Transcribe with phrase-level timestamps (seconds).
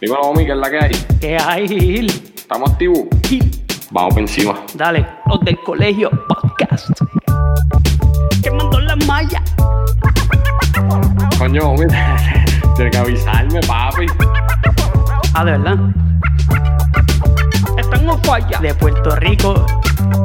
[0.00, 1.06] Dímelo, homie, ¿qué es la que hay?
[1.20, 2.32] ¿Qué hay, Gil?
[2.34, 3.00] ¿Estamos activos?
[3.28, 3.50] Gil,
[3.90, 4.58] Vamos por encima.
[4.74, 6.88] Dale, los del colegio podcast.
[8.42, 9.42] Quemando la malla.
[11.38, 11.86] Coño, homie,
[12.76, 14.06] tienes que avisarme, papi.
[15.34, 15.76] Ah, de verdad.
[17.76, 18.58] Están en falla.
[18.58, 19.66] De Puerto Rico.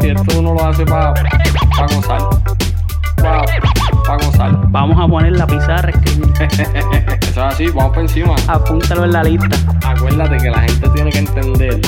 [0.02, 3.75] Y esto uno lo hace para pa gozar.
[4.08, 4.52] Para gozar.
[4.70, 6.32] Vamos a poner la pizarra, escribir.
[6.40, 8.36] Eso es así, vamos por encima.
[8.48, 9.58] Apúntalo en la lista.
[9.86, 11.82] Acuérdate que la gente tiene que entender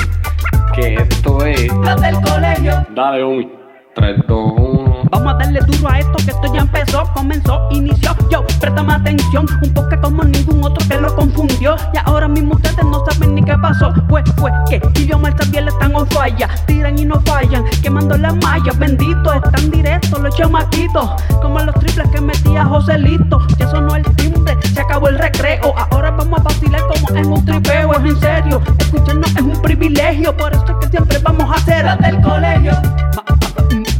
[0.73, 1.73] que esto es.
[1.73, 2.85] Los del colegio.
[2.95, 3.49] Dale, homie.
[3.95, 4.86] 3, 2, 1.
[5.11, 8.15] Vamos a darle duro a esto que esto ya empezó, comenzó, inició.
[8.29, 11.75] Yo, préstame atención, un toque como ningún otro que lo confundió.
[11.93, 13.93] Y ahora mismo ustedes no saben ni qué pasó.
[14.07, 16.49] Pues fue que idioma también están on falla.
[16.65, 18.77] Tiran y no fallan, quemando las mallas.
[18.77, 21.09] Bendito, están directos los chamaquitos.
[21.41, 23.39] Como los triples que metía Joselito.
[23.57, 25.73] Ya sonó el timbre, se acabó el recreo.
[25.91, 27.93] Ahora vamos a vacilar como en un tripeo.
[27.93, 30.35] Es en serio, escucharnos es un privilegio.
[30.35, 32.73] Por eso es que siempre vamos a hacer del colegio.
[33.15, 33.23] Ma-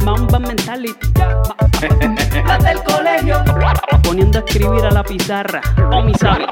[0.04, 0.97] Mamba mentality.
[2.46, 3.44] Las del colegio.
[4.02, 5.60] Poniendo a escribir a la pizarra.
[5.92, 6.46] O mi sabe.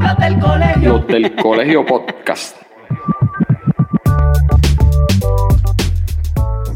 [0.00, 0.92] Las del colegio.
[0.92, 2.56] Los del colegio podcast.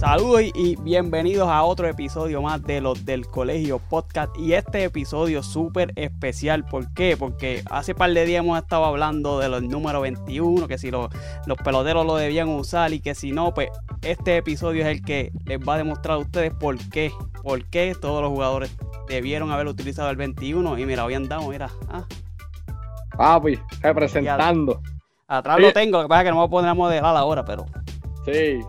[0.07, 4.39] Saludos y- bienvenidos a otro episodio más de los del Colegio Podcast.
[4.39, 6.65] Y este episodio súper especial.
[6.65, 7.17] ¿Por qué?
[7.17, 11.09] Porque hace par de días hemos estado hablando de los números 21, que si los,
[11.47, 13.69] los peloteros lo debían usar y que si no, pues
[14.03, 17.11] este episodio es el que les va a demostrar a ustedes por qué.
[17.43, 18.77] Por qué todos los jugadores
[19.09, 20.79] debieron haber utilizado el 21.
[20.79, 21.69] Y mira, hoy andamos, mira.
[23.19, 23.41] ah,
[23.83, 24.81] representando.
[25.27, 27.17] atrás lo tengo, lo que pasa es que no me voy a poner a modelar
[27.17, 27.67] ahora, pero...
[28.25, 28.61] Sí.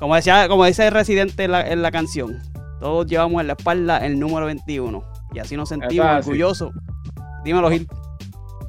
[0.00, 2.40] Como decía, como dice el residente en la, en la canción,
[2.80, 6.30] todos llevamos en la espalda el número 21 y así nos sentimos así.
[6.30, 6.72] orgullosos.
[7.44, 7.86] Dímelo, Gil.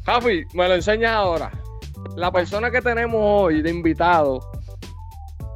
[0.06, 1.50] Javi, me lo enseñas ahora.
[2.18, 4.40] La persona que tenemos hoy de invitado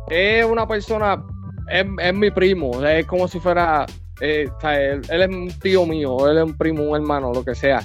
[0.07, 1.21] es una persona,
[1.69, 3.85] es, es mi primo, es como si fuera,
[4.21, 7.33] eh, o sea, él, él es un tío mío, él es un primo, un hermano,
[7.33, 7.81] lo que sea.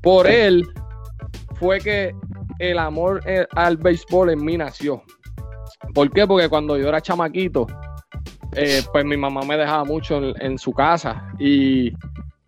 [0.00, 0.66] Por él
[1.56, 2.14] fue que
[2.58, 5.02] el amor eh, al béisbol en mí nació.
[5.92, 6.26] ¿Por qué?
[6.26, 7.66] Porque cuando yo era chamaquito,
[8.52, 11.92] eh, pues mi mamá me dejaba mucho en, en su casa y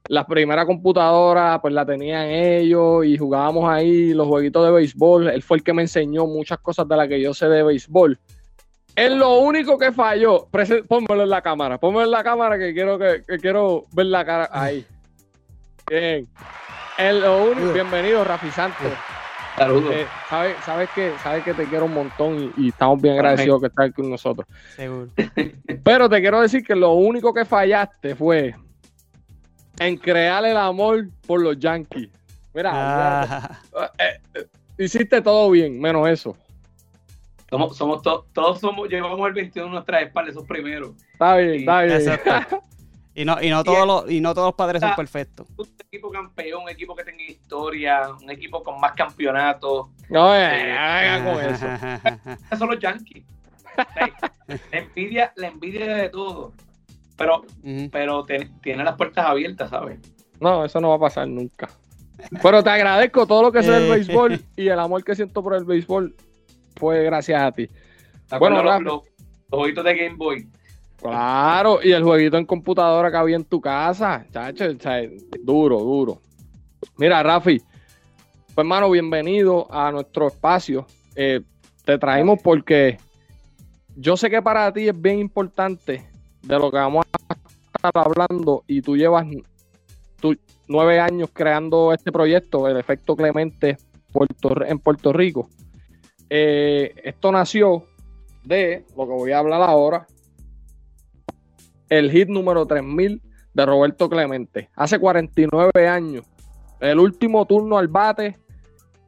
[0.09, 5.29] la primera computadora pues la tenían ellos y jugábamos ahí los jueguitos de béisbol.
[5.29, 8.19] Él fue el que me enseñó muchas cosas de las que yo sé de béisbol.
[8.95, 10.49] Es lo único que falló.
[10.89, 11.79] Pónmelo en la cámara.
[11.79, 14.87] Pónmelo en la cámara que quiero que, que quiero ver la cara ahí.
[15.89, 16.27] Bien.
[16.97, 17.73] Es lo único.
[17.75, 18.93] Bienvenido, Rafi Santos.
[19.57, 19.95] Saludos.
[19.95, 23.61] Eh, sabes, sabes que sabes que te quiero un montón y, y estamos bien agradecidos
[23.61, 24.47] que estás con nosotros.
[24.75, 25.09] Seguro.
[25.85, 28.55] Pero te quiero decir que lo único que fallaste fue
[29.79, 32.09] en crear el amor por los Yankees.
[32.55, 33.59] Mira, Ah,
[33.99, 34.47] eh, eh,
[34.79, 36.37] hiciste todo bien, menos eso.
[37.49, 40.93] Somos, somos to- todos somos, llevamos el 21 en nuestras espaldas, esos primeros.
[41.13, 42.17] Está bien, está bien.
[43.19, 44.97] Y no, y no todos los, y no todos los padres son Ah.
[44.97, 45.47] perfectos.
[45.57, 49.87] Un equipo campeón, un equipo que tenga historia, un equipo con más campeonatos.
[50.11, 51.67] No, eh, hagan con eso.
[52.47, 53.25] Esos son los Yankees.
[54.71, 56.53] La envidia, la envidia de todo.
[57.17, 57.45] Pero,
[57.91, 59.99] pero te- tiene las puertas abiertas, ¿sabes?
[60.39, 61.71] No, eso no va a pasar nunca.
[62.43, 63.91] Pero te agradezco todo lo que sé del Eh.
[63.93, 66.15] béisbol y el amor que siento por el béisbol
[66.77, 67.69] fue gracias a ti.
[68.29, 69.03] ¿Te Bueno, los, los, los
[69.51, 70.47] ojitos de Game Boy.
[71.01, 74.65] Claro, y el jueguito en computadora que había en tu casa, chacho,
[75.43, 76.21] duro, duro.
[76.97, 80.87] Mira, Rafi, pues hermano, bienvenido a nuestro espacio.
[81.15, 81.41] Eh,
[81.85, 82.99] te traímos porque
[83.95, 86.09] yo sé que para ti es bien importante
[86.43, 87.35] de lo que vamos a
[87.77, 89.27] estar hablando y tú llevas
[90.21, 90.37] tu-
[90.69, 93.77] nueve años creando este proyecto, el efecto Clemente
[94.13, 95.49] Puerto- en Puerto Rico.
[96.31, 97.85] Eh, esto nació
[98.45, 100.07] de lo que voy a hablar ahora,
[101.89, 103.21] el hit número 3000
[103.55, 104.71] de Roberto Clemente.
[104.75, 106.25] Hace 49 años.
[106.81, 108.37] El último turno al bate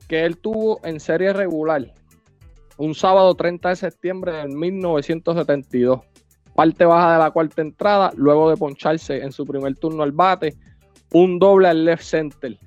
[0.08, 1.92] que él tuvo en serie regular.
[2.78, 6.00] Un sábado 30 de septiembre del 1972.
[6.54, 10.56] Parte baja de la cuarta entrada, luego de poncharse en su primer turno al bate.
[11.12, 12.58] Un doble al left center.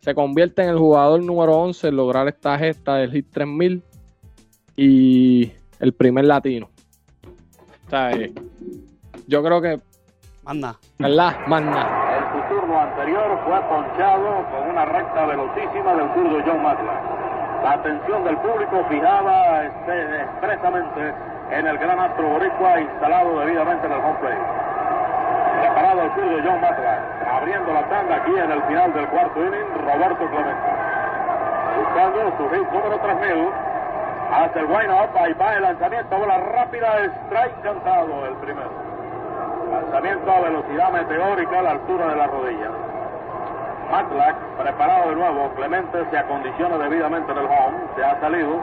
[0.00, 3.82] Se convierte en el jugador número 11 en lograr esta gesta del hit 3000
[4.76, 6.70] y el primer latino.
[7.92, 8.32] Eh,
[9.30, 9.78] yo creo que,
[10.42, 10.74] Manda.
[10.98, 11.32] ¿verdad?
[12.18, 17.62] En su turno anterior fue ponchado con una recta velocísima del zurdo John Matlack.
[17.62, 21.14] La atención del público fijada este, expresamente
[21.52, 24.42] en el gran astro boricua instalado debidamente en el home plate.
[25.60, 27.00] Preparado el zurdo John Matlack,
[27.30, 30.70] abriendo la tanda aquí en el final del cuarto inning, Roberto Clemente.
[31.78, 33.48] buscando su hit número 3000.
[34.32, 38.89] Hace el wind up, ahí va el lanzamiento, bola rápida, strike cantado el primero.
[39.70, 42.70] Lanzamiento a velocidad meteórica a la altura de la rodilla.
[43.90, 48.60] Matlack preparado de nuevo, Clemente se acondiciona debidamente en el home, se ha salido.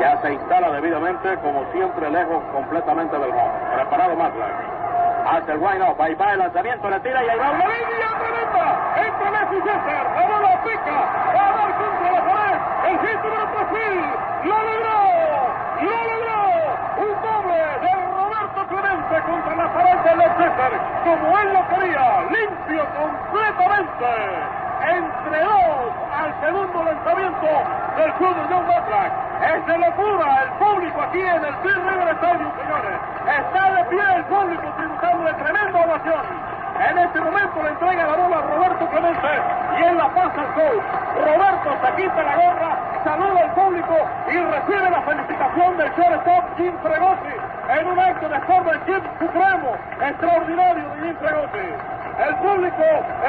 [0.00, 3.52] Ya se instala debidamente, como siempre, lejos completamente del home.
[3.74, 4.74] Preparado Matlack.
[5.26, 8.10] Hace el wind up, ahí va el lanzamiento, le tira y ahí va una línea
[8.20, 8.64] tremenda.
[8.96, 10.96] Entra Messi César, la bola pica,
[11.34, 12.58] va a dar contra la pared.
[12.88, 13.80] El hit número 3000,
[14.44, 15.00] lo logró,
[15.80, 16.40] lo logró.
[16.96, 20.72] Un doble de Roberto Clemente contra la pared de Led César,
[21.04, 24.06] como él lo quería, limpio completamente.
[24.84, 27.46] Entre dos al segundo lanzamiento
[27.96, 29.12] del club de John Matlack.
[29.42, 32.98] Es de locura el público aquí en el Bill River Stadium, señores.
[33.38, 36.53] Está de pie el público tributando de tremenda ovación.
[36.74, 39.28] En este momento le entrega la bola a Roberto Clemente
[39.78, 40.82] y él la pasa al coach.
[41.22, 43.94] Roberto se quita la gorra, saluda al público
[44.26, 47.34] y recibe la felicitación del shortstop Jim Fregosi
[47.70, 51.68] en un acto de forma Jim supremo, extraordinario de Jim Fregosi.
[52.26, 52.82] El público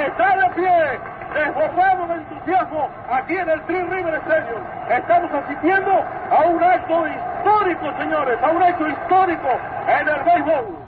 [0.05, 0.99] está de pie,
[1.33, 4.61] desbordado de entusiasmo aquí en el Three River Stadium.
[4.89, 9.49] Estamos asistiendo a un acto histórico, señores, a un acto histórico
[9.87, 10.84] en el béisbol.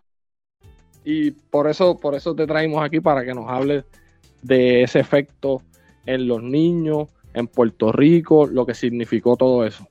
[1.09, 3.85] Y por eso, por eso te traemos aquí para que nos hables
[4.41, 5.61] de ese efecto
[6.05, 9.87] en los niños, en Puerto Rico, lo que significó todo eso.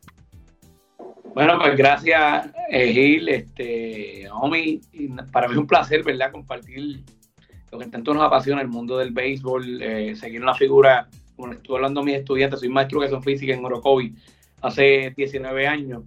[1.32, 4.82] Bueno, pues gracias, eh, Gil, este, Omi,
[5.32, 7.00] para mí es un placer, ¿verdad?, compartir
[7.72, 11.76] lo que tanto nos apasiona el mundo del béisbol, eh, seguir una figura, como estuve
[11.76, 14.14] hablando a mis estudiantes, soy maestro de educación física en Orocovi
[14.60, 16.02] hace 19 años,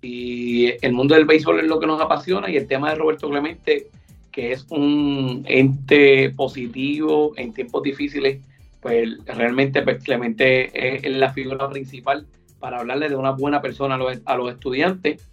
[0.00, 3.28] y el mundo del béisbol es lo que nos apasiona, y el tema de Roberto
[3.28, 3.88] Clemente,
[4.32, 8.40] que es un ente positivo en tiempos difíciles,
[8.80, 12.26] pues realmente pues, Clemente es, la figura principal
[12.58, 15.28] para hablarle de una buena persona a los, a los estudiantes.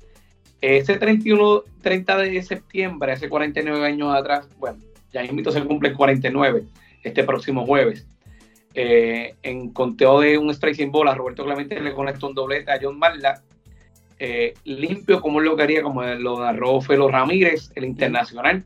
[0.61, 4.77] Ese 31, 30 de septiembre, hace 49 años atrás, bueno,
[5.13, 6.65] ya invito se cumple el 49
[7.03, 8.05] este próximo jueves.
[8.75, 12.79] Eh, en conteo de un strike sin bola, Roberto Clemente le conectó un doblete a
[12.81, 13.41] John Marla,
[14.19, 18.65] eh, limpio como él lo quería, como lo narró Felo Ramírez, el internacional,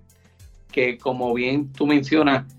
[0.74, 2.54] que como bien tú mencionas,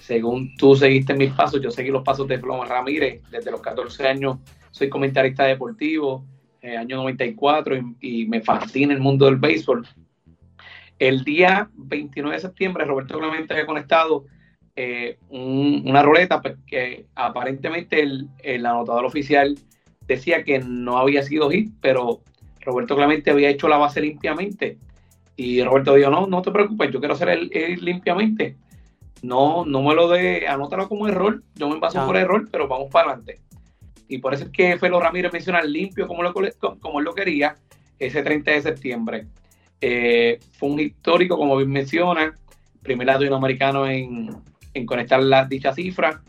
[0.00, 4.08] según tú seguiste mis pasos, yo seguí los pasos de Felo Ramírez desde los 14
[4.08, 4.38] años,
[4.72, 6.24] soy comentarista deportivo,
[6.62, 9.86] eh, año 94, y, y me fascina el mundo del béisbol.
[10.98, 14.24] El día 29 de septiembre, Roberto Clemente había conectado
[14.76, 19.58] eh, un, una ruleta pues, que aparentemente el, el, anotador oficial
[20.06, 22.20] decía que no había sido hit, pero
[22.60, 24.78] Roberto Clemente había hecho la base limpiamente.
[25.42, 28.58] Y Roberto dijo, no, no te preocupes, yo quiero hacer el, el limpiamente.
[29.22, 32.06] No, no me lo de, anótalo como error, yo me paso Ah.
[32.06, 33.40] por error, pero vamos para adelante.
[34.06, 36.34] Y por eso es que Felo Ramírez menciona limpio como, lo,
[36.78, 37.56] como él lo quería
[37.98, 39.26] ese 30 de septiembre.
[39.80, 42.34] Eh, fue un histórico, como bien menciona,
[42.82, 44.28] primer latinoamericano en,
[44.74, 46.20] en conectar la, dicha cifra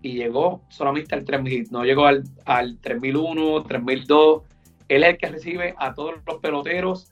[0.00, 4.42] y llegó solamente al 3000, no llegó al, al 3001, 3002.
[4.86, 7.10] Él es el que recibe a todos los peloteros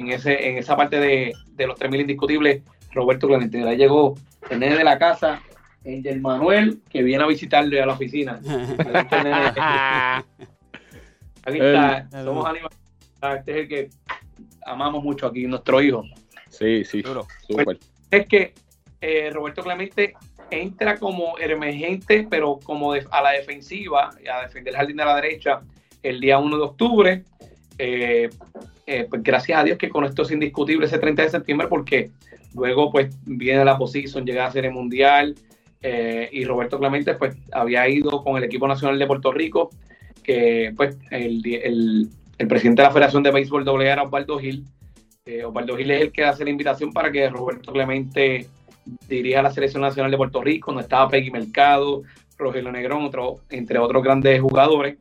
[0.00, 2.62] en, ese, en esa parte de, de los 3000 indiscutibles.
[2.92, 4.14] Roberto Clemente, ahí llegó
[4.50, 5.40] el nene de la casa,
[5.86, 8.40] Angel Manuel, que viene a visitarle a la oficina.
[11.44, 12.78] Aquí está, El- somos animales.
[13.38, 13.90] Este es el que
[14.66, 16.04] amamos mucho aquí, nuestro hijo.
[16.48, 17.02] Sí, sí,
[17.46, 17.78] súper.
[18.10, 18.54] Es que
[19.00, 20.14] eh, Roberto Clemente
[20.50, 25.14] entra como emergente, pero como de- a la defensiva, a defender el jardín de la
[25.14, 25.60] derecha,
[26.02, 27.24] el día 1 de octubre.
[27.78, 28.28] Eh,
[28.92, 32.10] eh, pues gracias a Dios que con esto es indiscutible ese 30 de septiembre, porque
[32.56, 35.36] luego pues viene la posición, llega a Serie Mundial,
[35.80, 39.70] eh, y Roberto Clemente pues había ido con el equipo nacional de Puerto Rico,
[40.24, 41.40] que pues el,
[42.36, 44.64] el, presidente de la Federación de Béisbol doble era Osvaldo Gil.
[45.24, 48.48] Eh, Osvaldo Gil es el que hace la invitación para que Roberto Clemente
[49.08, 52.02] dirija la Selección Nacional de Puerto Rico, donde estaba Peggy Mercado,
[52.36, 53.08] Rogelio Negrón,
[53.50, 54.98] entre otros grandes jugadores.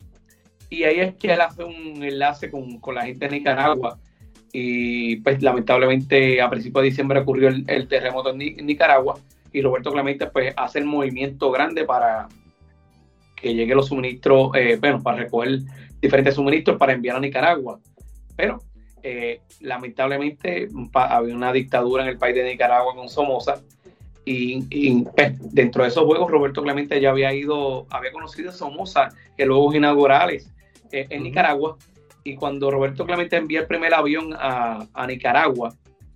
[0.70, 3.98] Y ahí es que él hace un enlace con, con la gente de Nicaragua.
[4.52, 9.16] Y pues lamentablemente a principios de diciembre ocurrió el, terremoto en, Ni- en Nicaragua
[9.52, 12.28] y Roberto Clemente pues hace el movimiento grande para
[13.36, 15.60] que lleguen los suministros, eh, bueno, para recoger
[16.02, 17.80] diferentes suministros para enviar a Nicaragua.
[18.36, 18.62] Pero
[19.04, 23.62] eh, lamentablemente había una dictadura en el país de Nicaragua con Somoza
[24.26, 28.54] y, y, pues, dentro de esos juegos Roberto Clemente ya había ido, había conocido a
[28.54, 30.52] Somoza en los juegos inaugurales
[30.92, 31.78] eh, en Nicaragua
[32.24, 35.74] y cuando Roberto Clemente envía el primer avión a, a Nicaragua,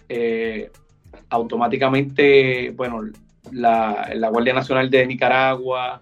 [0.09, 0.69] eh,
[1.29, 3.03] automáticamente, bueno,
[3.51, 6.01] la, la Guardia Nacional de Nicaragua,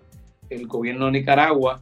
[0.50, 1.82] el gobierno de Nicaragua,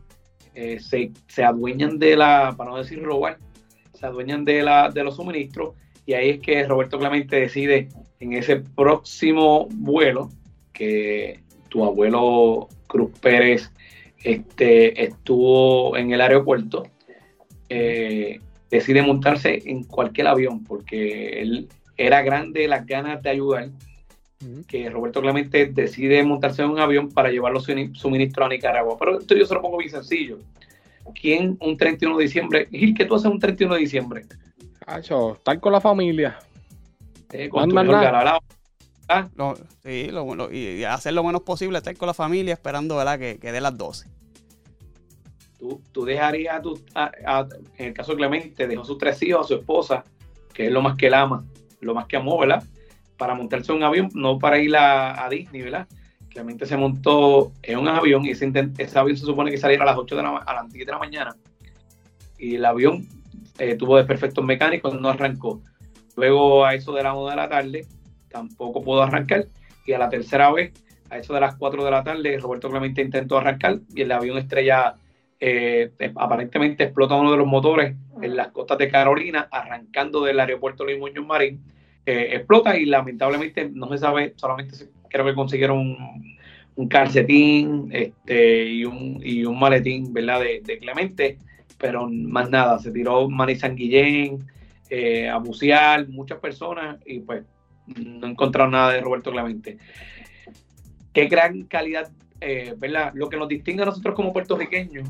[0.54, 3.38] eh, se, se, adueñan de la, para no decir robar,
[3.94, 8.34] se adueñan de, la, de los suministros y ahí es que Roberto Clemente decide en
[8.34, 10.30] ese próximo vuelo
[10.74, 13.72] que tu abuelo Cruz Pérez
[14.24, 16.84] este, estuvo en el aeropuerto,
[17.70, 23.70] eh, decide montarse en cualquier avión porque él era grande las ganas de ayudar
[24.68, 28.96] que Roberto Clemente decide montarse en un avión para llevar los suministros a Nicaragua.
[28.98, 30.40] Pero esto yo se lo pongo bien sencillo.
[31.20, 32.68] ¿Quién un 31 de diciembre?
[32.72, 34.26] Gil, ¿qué tú haces un 31 de diciembre?
[34.86, 36.40] Cacho, estar con la familia.
[37.32, 37.76] Eh, con tu
[39.10, 39.28] ¿Ah?
[39.84, 43.18] sí, lo, bueno y, hacer lo menos posible, estar con la familia esperando ¿verdad?
[43.18, 44.08] Que, que dé las 12.
[45.58, 46.80] Tú, tú dejarías a tu,
[47.78, 50.04] en el caso de Clemente, dejó sus tres hijos, a su esposa,
[50.54, 51.44] que es lo más que él ama,
[51.82, 52.64] lo más que amó, ¿verdad?
[53.20, 55.88] para montarse en un avión, no para ir a, Disney, ¿verdad?
[56.30, 58.46] Claramente se montó en un avión y ese,
[58.96, 60.98] avión se supone que saliera a las 8 de la, a las 10 de la
[60.98, 61.36] mañana.
[62.38, 63.08] Y el avión
[63.60, 65.62] eh, tuvo desperfectos mecánicos, no arrancó.
[66.16, 67.88] Luego a eso de la 1 de la tarde
[68.30, 69.46] tampoco pudo arrancar.
[69.86, 70.74] Y a la tercera vez,
[71.10, 74.38] a eso de las 4 de la tarde, Roberto Clemente intentó arrancar y el avión
[74.38, 74.96] estrella
[75.40, 80.84] eh, aparentemente explota uno de los motores en las costas de Carolina, arrancando del aeropuerto
[80.84, 81.62] Luis Muñoz Marín
[82.06, 84.76] explota y lamentablemente no se sabe, solamente
[85.10, 85.98] creo que consiguieron
[86.76, 90.42] un, calcetín este, y, un, y un maletín ¿verdad?
[90.42, 91.38] De, Clemente,
[91.78, 94.40] pero más nada, se tiró Manny Sanguillén,
[94.90, 97.44] eh, a bucear, muchas personas y pues
[97.96, 99.78] no encontraron nada de Roberto Clemente.
[101.14, 102.10] Qué gran calidad,
[102.42, 103.12] eh, ¿verdad?
[103.16, 105.10] Lo que nos distingue a nosotros como puertorriqueños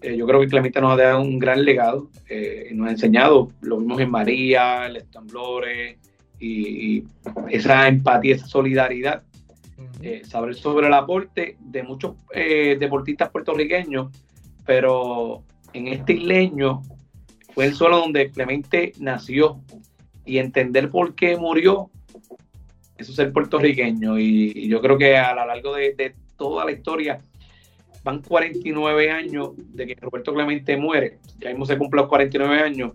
[0.00, 3.48] eh, yo creo que Clemente nos ha dado un gran legado eh, nos ha enseñado,
[3.62, 5.98] lo vimos en María, el Estamblores,
[6.38, 7.02] y,
[7.50, 9.24] esa empatía, esa solidaridad,
[10.00, 14.12] eh, saber sobre el aporte de muchos deportistas puertorriqueños,
[14.64, 15.42] pero
[15.72, 16.82] en este isleño
[17.54, 19.60] fue el suelo donde Clemente nació
[20.24, 21.90] y entender por qué murió,
[22.96, 26.72] eso es el puertorriqueño y, yo creo que a lo largo de, de toda la
[26.72, 27.20] historia
[28.04, 32.92] van 49 años de que Roberto Clemente muere, ya mismo se cumplen los 49 años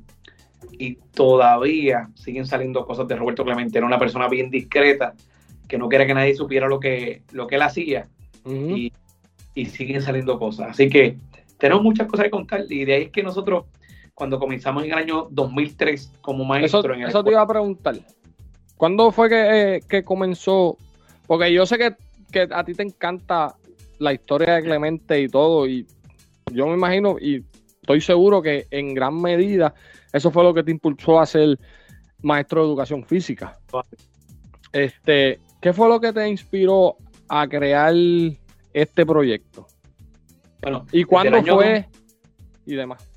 [0.71, 3.77] y todavía siguen saliendo cosas de Roberto Clemente.
[3.77, 5.13] Era una persona bien discreta,
[5.67, 8.07] que no quería que nadie supiera lo que, lo que él hacía
[8.45, 8.91] y,
[9.65, 10.71] siguen saliendo cosas.
[10.71, 11.17] Así que
[11.57, 13.65] tenemos muchas cosas que contar y de ahí es que nosotros,
[14.13, 16.79] cuando comenzamos en el año 2003 como maestro...
[16.79, 17.95] Eso, en eso te iba a preguntar.
[18.83, 20.77] ¿Cuándo fue que, eh, comenzó?
[21.25, 21.95] Porque yo sé que,
[22.33, 23.55] que a ti te encanta
[23.99, 25.87] la historia de Clemente y todo, y
[26.51, 27.45] yo me imagino y
[27.79, 29.73] estoy seguro que en gran medida
[30.11, 31.57] eso fue lo que te impulsó a ser
[32.23, 33.57] maestro de educación física.
[34.73, 36.97] Este, ¿Qué fue lo que te inspiró
[37.29, 37.95] a crear
[38.73, 39.65] este proyecto?
[40.61, 41.87] Bueno, ¿y cuándo fue?
[42.65, 43.07] Y demás.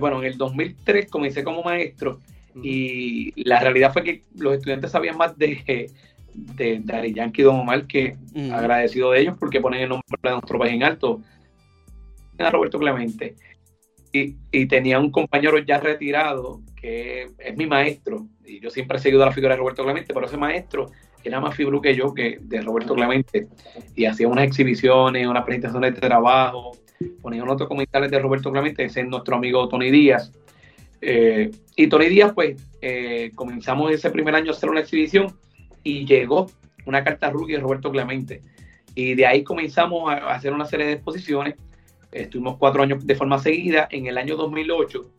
[0.00, 2.18] Bueno, en el 2003 comencé como maestro
[2.62, 5.90] y la realidad fue que los estudiantes sabían más de,
[6.34, 8.16] de, Yankee y Don Omar que
[8.52, 11.20] agradecido de ellos porque ponen el nombre de nuestro país en alto.
[12.38, 13.36] A Roberto Clemente.
[14.12, 19.24] Y, tenía un compañero ya retirado que es mi maestro, y yo siempre he seguido
[19.24, 20.90] la figura de Roberto Clemente, pero ese maestro
[21.24, 23.46] era más fibru que yo, que de Roberto Clemente,
[23.94, 26.72] y hacía unas exhibiciones, unas presentaciones de trabajo,
[27.22, 30.32] ponía otros comentarios de Roberto Clemente, ese es nuestro amigo Tony Díaz.
[31.02, 35.36] Eh, y Tony Díaz, pues, eh, comenzamos ese primer año a hacer una exhibición
[35.82, 36.50] y llegó
[36.86, 38.40] una carta rookie de Roberto Clemente.
[38.94, 41.56] Y de ahí comenzamos a hacer una serie de exposiciones
[42.12, 43.88] estuvimos cuatro años de forma seguida.
[43.90, 45.10] En el año 2008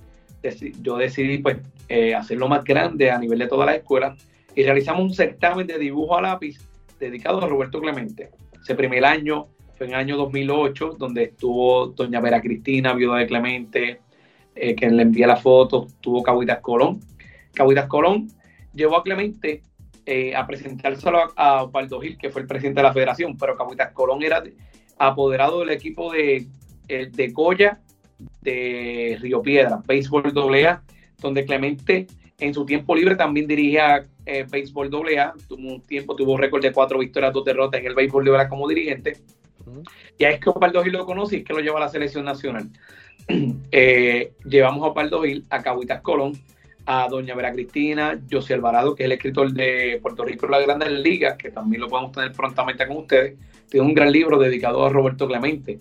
[0.82, 1.58] yo decidí pues
[1.90, 4.16] eh, hacerlo más grande a nivel de toda la escuela
[4.56, 6.60] y realizamos un certamen de dibujo a lápiz
[7.00, 8.30] dedicado a Roberto Clemente.
[8.62, 9.48] Ese primer año
[9.78, 14.00] fue en el año 2008, donde estuvo doña Vera Cristina, viuda de Clemente,
[14.56, 17.00] eh, que le envía la foto, tuvo Cabuitas Colón.
[17.54, 18.28] Cabuitas Colón
[18.74, 19.62] llevó a Clemente
[20.06, 21.70] eh, a presentárselo a, a
[22.02, 24.44] Gil, que fue el presidente de la federación, pero Cabuitas Colón era
[24.98, 26.48] apoderado del equipo de
[26.88, 27.80] el de Goya
[28.42, 30.84] de Río Piedra, Béisbol AA,
[31.20, 32.08] donde Clemente
[32.40, 36.72] en su tiempo libre también dirigía eh, Béisbol AA, tuvo un tiempo, tuvo récord de
[36.72, 39.18] cuatro victorias, dos derrotas en el Béisbol AA como dirigente.
[40.18, 42.26] Y es que Osvaldo Gil lo conoce y es que lo lleva a la selección
[42.26, 42.70] nacional.
[43.72, 46.34] Eh, llevamos a Osvaldo Gil, a Cahuitas Colón,
[46.86, 50.92] a doña Vera Cristina, José Alvarado, que es el escritor de Puerto Rico la Grandes
[50.92, 53.38] Ligas, que también lo podemos tener prontamente con ustedes.
[53.70, 55.80] Tiene un gran libro dedicado a Roberto Clemente.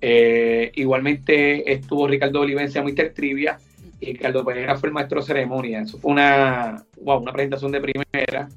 [0.00, 3.12] Eh, igualmente estuvo Ricardo Olivencia, Mr.
[3.14, 3.58] Trivia,
[4.00, 5.82] y Ricardo Pereira fue el maestro de ceremonia.
[5.82, 8.48] Eso fue una, una presentación de primera,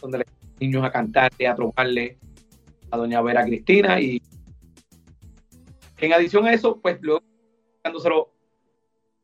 [0.00, 0.24] donde
[0.58, 2.16] niños a cantar, a trocarle
[2.90, 4.22] a doña Vera Cristina y
[5.98, 7.22] en adición a eso, pues luego
[7.82, 8.32] dándoselo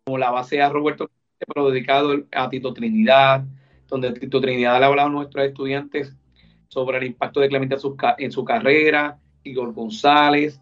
[0.05, 1.11] como la base a Roberto,
[1.47, 3.45] pero dedicado a Tito Trinidad,
[3.89, 6.17] donde Tito Trinidad le ha hablado a nuestros estudiantes
[6.69, 10.61] sobre el impacto de Clemente en su, en su carrera, Igor González,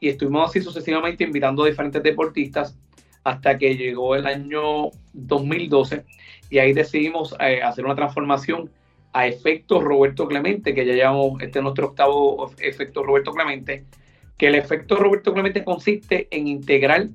[0.00, 2.76] y estuvimos así sucesivamente invitando a diferentes deportistas
[3.22, 6.04] hasta que llegó el año 2012
[6.50, 8.68] y ahí decidimos eh, hacer una transformación
[9.12, 13.84] a efecto Roberto Clemente, que ya llevamos, este es nuestro octavo efecto Roberto Clemente,
[14.38, 17.08] que el efecto Roberto Clemente consiste en integrar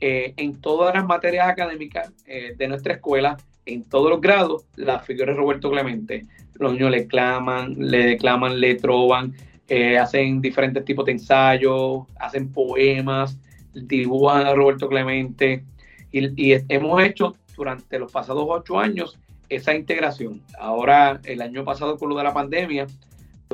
[0.00, 5.00] eh, en todas las materias académicas eh, de nuestra escuela, en todos los grados, la
[5.00, 6.26] figura de Roberto Clemente.
[6.54, 9.34] Los niños le claman, le declaman, le troban,
[9.68, 13.38] eh, hacen diferentes tipos de ensayos, hacen poemas,
[13.74, 15.64] dibujan a Roberto Clemente.
[16.10, 19.18] Y hemos hecho durante los pasados ocho años
[19.48, 20.42] esa integración.
[20.58, 22.86] Ahora, el año pasado con lo de la pandemia,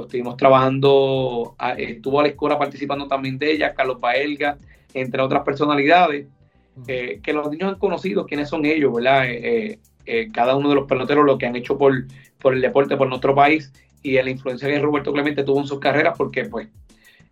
[0.03, 4.59] estuvimos trabajando, estuvo a la escuela participando también de ella, Carlos Baelga,
[4.93, 6.27] entre otras personalidades,
[6.89, 9.27] eh, que los niños han conocido quiénes son ellos, ¿verdad?
[9.29, 11.93] Eh, eh, cada uno de los peloteros, lo que han hecho por,
[12.39, 13.73] por el deporte, por nuestro país,
[14.03, 16.69] y la influencia que Roberto Clemente tuvo en sus carreras, porque pues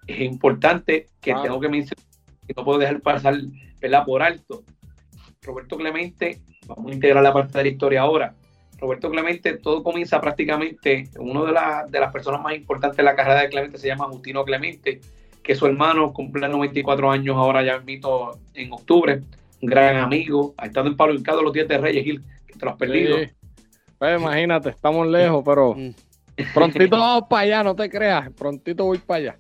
[0.07, 2.05] es importante que tengo que mencionar,
[2.47, 3.37] que no puedo dejar pasar,
[3.81, 4.05] ¿verdad?
[4.05, 4.63] Por alto.
[5.43, 8.35] Roberto Clemente, vamos a integrar la parte de la historia ahora.
[8.83, 11.53] Roberto Clemente, todo comienza prácticamente, uno de,
[11.89, 15.01] de las personas más importantes de la carrera de Clemente se llama Justino Clemente,
[15.41, 19.23] que su hermano cumple 94 años ahora ya mito en octubre,
[19.61, 22.65] un gran amigo, ha estado en Palo Hincado los días de Reyes Gil, que te
[22.65, 23.19] lo has perdido.
[23.99, 25.95] Pues imagínate, estamos lejos, pero mm.
[26.53, 29.37] prontito vamos para allá, no te creas, prontito voy para allá.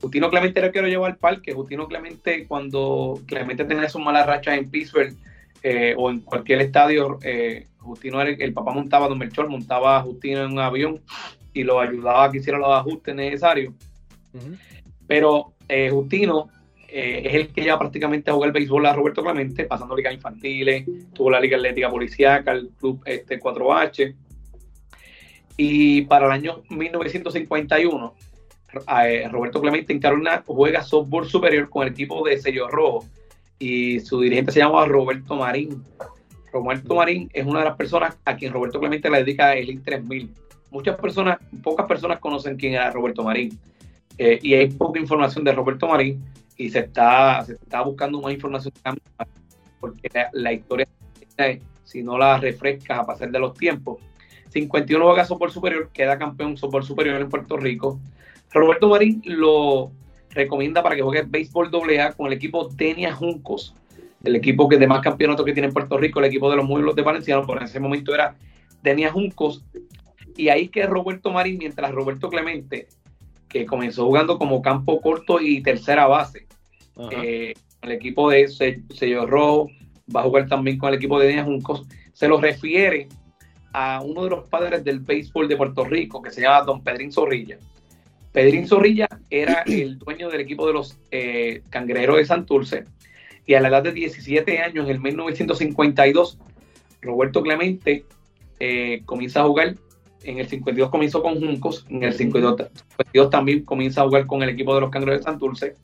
[0.00, 1.52] Justino Clemente lo quiero llevar al parque.
[1.52, 5.14] Justino Clemente, cuando Clemente tenía sus malas rachas en Pittsburgh
[5.62, 10.44] eh, o en cualquier estadio, eh, Justino el, papá montaba, Don Melchor montaba a Justino
[10.44, 11.00] en un avión
[11.52, 13.74] y lo ayudaba a que hiciera los ajustes necesarios.
[15.06, 16.48] Pero eh, Justino
[16.88, 21.30] es el que ya prácticamente jugó el béisbol a Roberto Clemente, pasando ligas infantiles, tuvo
[21.30, 24.14] la Liga Atlética Policiaca, el Club este, 4H.
[25.56, 28.14] Y para el año 1951,
[29.04, 33.04] eh, Roberto Clemente en Carolina juega softball superior con el equipo de Sello Rojo
[33.60, 35.84] y su dirigente se llama Roberto Marín.
[36.52, 40.28] Roberto Marín es una de las personas a quien Roberto Clemente le dedica el I-3000.
[40.72, 43.56] Muchas personas, pocas personas conocen quién era Roberto Marín.
[44.18, 46.24] Eh, y hay poca información de Roberto Marín
[46.56, 48.72] y se está, se está buscando más información
[49.78, 50.86] porque la, historia,
[51.84, 53.98] si no la refrescas a pasar de los tiempos,
[54.50, 58.00] 51 juega softball superior, queda campeón softball superior en Puerto Rico.
[58.52, 59.92] Roberto Marín lo
[60.30, 63.74] recomienda para que juegue béisbol AA con el equipo Denia Juncos,
[64.24, 66.66] el equipo que de más campeonato que tiene en Puerto Rico, el equipo de los
[66.66, 68.36] módulos de Valenciano, por ese momento era
[68.82, 69.64] Denia Juncos.
[70.36, 72.88] Y ahí que Roberto Marín, mientras Roberto Clemente
[73.50, 76.46] que comenzó jugando como campo corto y tercera base.
[77.10, 79.68] Eh, el equipo de Sello Rojo,
[80.14, 81.86] va a jugar también con el equipo de Denia Juncos.
[82.12, 83.08] Se lo refiere
[83.72, 87.12] a uno de los padres del béisbol de Puerto Rico, que se llama Don Pedrín
[87.12, 87.58] Zorrilla.
[88.32, 92.84] Pedrín Zorrilla era el dueño del equipo de los eh, Cangrejeros de Santurce
[93.46, 96.38] y a la edad de 17 años, en el 1952,
[97.00, 98.04] Roberto Clemente
[98.60, 99.74] eh, comienza a jugar
[100.22, 102.68] en el 52 comenzó con Juncos, en el 52,
[103.30, 105.74] también comienza a jugar con el equipo de los Cangrejeros de Santurce.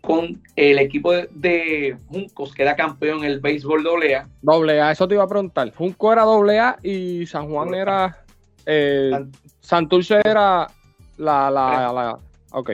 [0.00, 4.28] Con el equipo de, Juncos queda campeón en el béisbol AA.
[4.42, 5.72] Doble A, eso te iba a preguntar.
[5.74, 8.24] Junco era doble A y San Juan era.
[8.64, 9.10] Eh,
[9.60, 10.68] Santurce era
[11.18, 12.18] la, la, la,
[12.52, 12.70] Ok.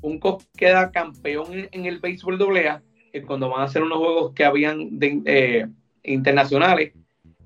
[0.00, 2.38] Juncos queda campeón en, el béisbol.
[3.12, 5.66] Y cuando van a hacer unos juegos que habían de, eh,
[6.02, 6.92] internacionales,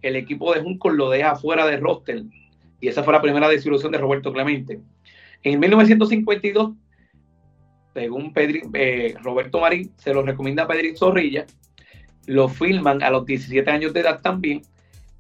[0.01, 2.23] el equipo de Juncos lo deja fuera de roster.
[2.81, 4.81] Y esa fue la primera desilusión de Roberto Clemente.
[5.43, 6.73] En 1952,
[7.93, 11.45] según eh, Roberto Marín, se lo recomienda a Pedrín Zorrilla,
[12.27, 14.63] lo filman a los 17 años de edad también.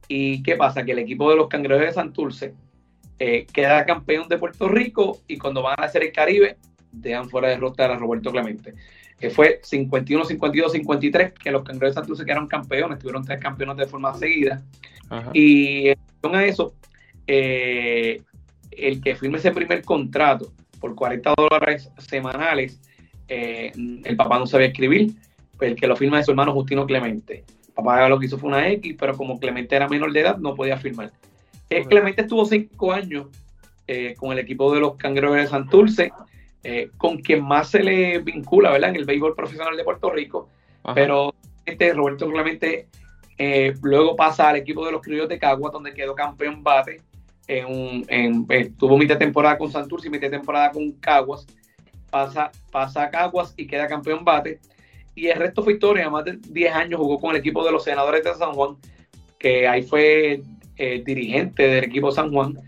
[0.07, 0.85] ¿Y qué pasa?
[0.85, 2.55] Que el equipo de los Cangrejeros de Santurce
[3.19, 6.57] eh, queda campeón de Puerto Rico y cuando van a hacer el Caribe,
[6.93, 8.75] dejan fuera de roster a Roberto Clemente
[9.19, 13.77] que fue 51, 52, 53, que los Cangrejeros de Santurce quedaron campeones, tuvieron tres campeones
[13.77, 14.63] de forma seguida.
[15.33, 16.75] Y con eso,
[17.27, 18.23] eh,
[18.71, 22.81] el que firme ese primer contrato por 40 dólares semanales,
[23.27, 23.73] eh,
[24.05, 25.15] el papá no sabía escribir,
[25.57, 27.45] pues el que lo firma es su hermano Justino Clemente.
[27.75, 30.55] Papá lo que hizo fue una X, pero como Clemente era menor de edad, no
[30.55, 31.11] podía firmar.
[31.71, 33.27] Eh, Clemente estuvo cinco años
[34.19, 36.13] con el equipo de los Cangrejeros de Santurce
[36.65, 38.91] eh, con quien más se le vincula, ¿verdad?
[38.91, 40.49] En el béisbol profesional de Puerto Rico.
[40.95, 42.89] Pero este Roberto Clemente
[43.37, 47.01] eh, luego pasa al equipo de los Criollos de Cagua, donde quedó campeón bate
[47.47, 48.05] en
[48.51, 51.47] eh, tuvo mitad temporada con Santurce y mitad temporada con Caguas.
[52.11, 54.59] Pasa, pasa a Caguas y queda campeón bate.
[55.15, 56.11] Y el resto fue historia.
[56.11, 58.77] Más de 10 años jugó con el equipo de los senadores de San Juan,
[59.39, 60.43] que ahí fue
[60.79, 62.59] eh, dirigente del equipo San Juan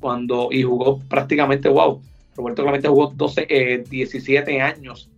[0.00, 2.00] cuando y jugó prácticamente, wow,
[2.36, 5.10] Roberto Clemente jugó 12, 17 eh, años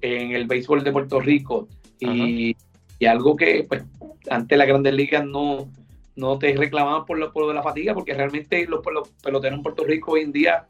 [0.00, 2.56] en el béisbol de Puerto Rico y,
[2.98, 3.84] y, algo que pues
[4.30, 5.68] antes las grandes ligas no,
[6.16, 8.80] no te reclamaban por, lo, por la fatiga, porque realmente los,
[9.22, 10.66] peloteros en Puerto Rico hoy en día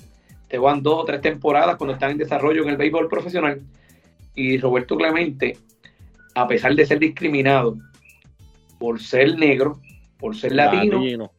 [0.49, 3.63] te van dos o tres temporadas cuando están en desarrollo en el béisbol profesional.
[4.35, 5.59] Y Roberto Clemente,
[6.35, 7.77] a pesar de ser discriminado
[8.79, 9.81] por ser negro,
[10.19, 11.31] por ser latino,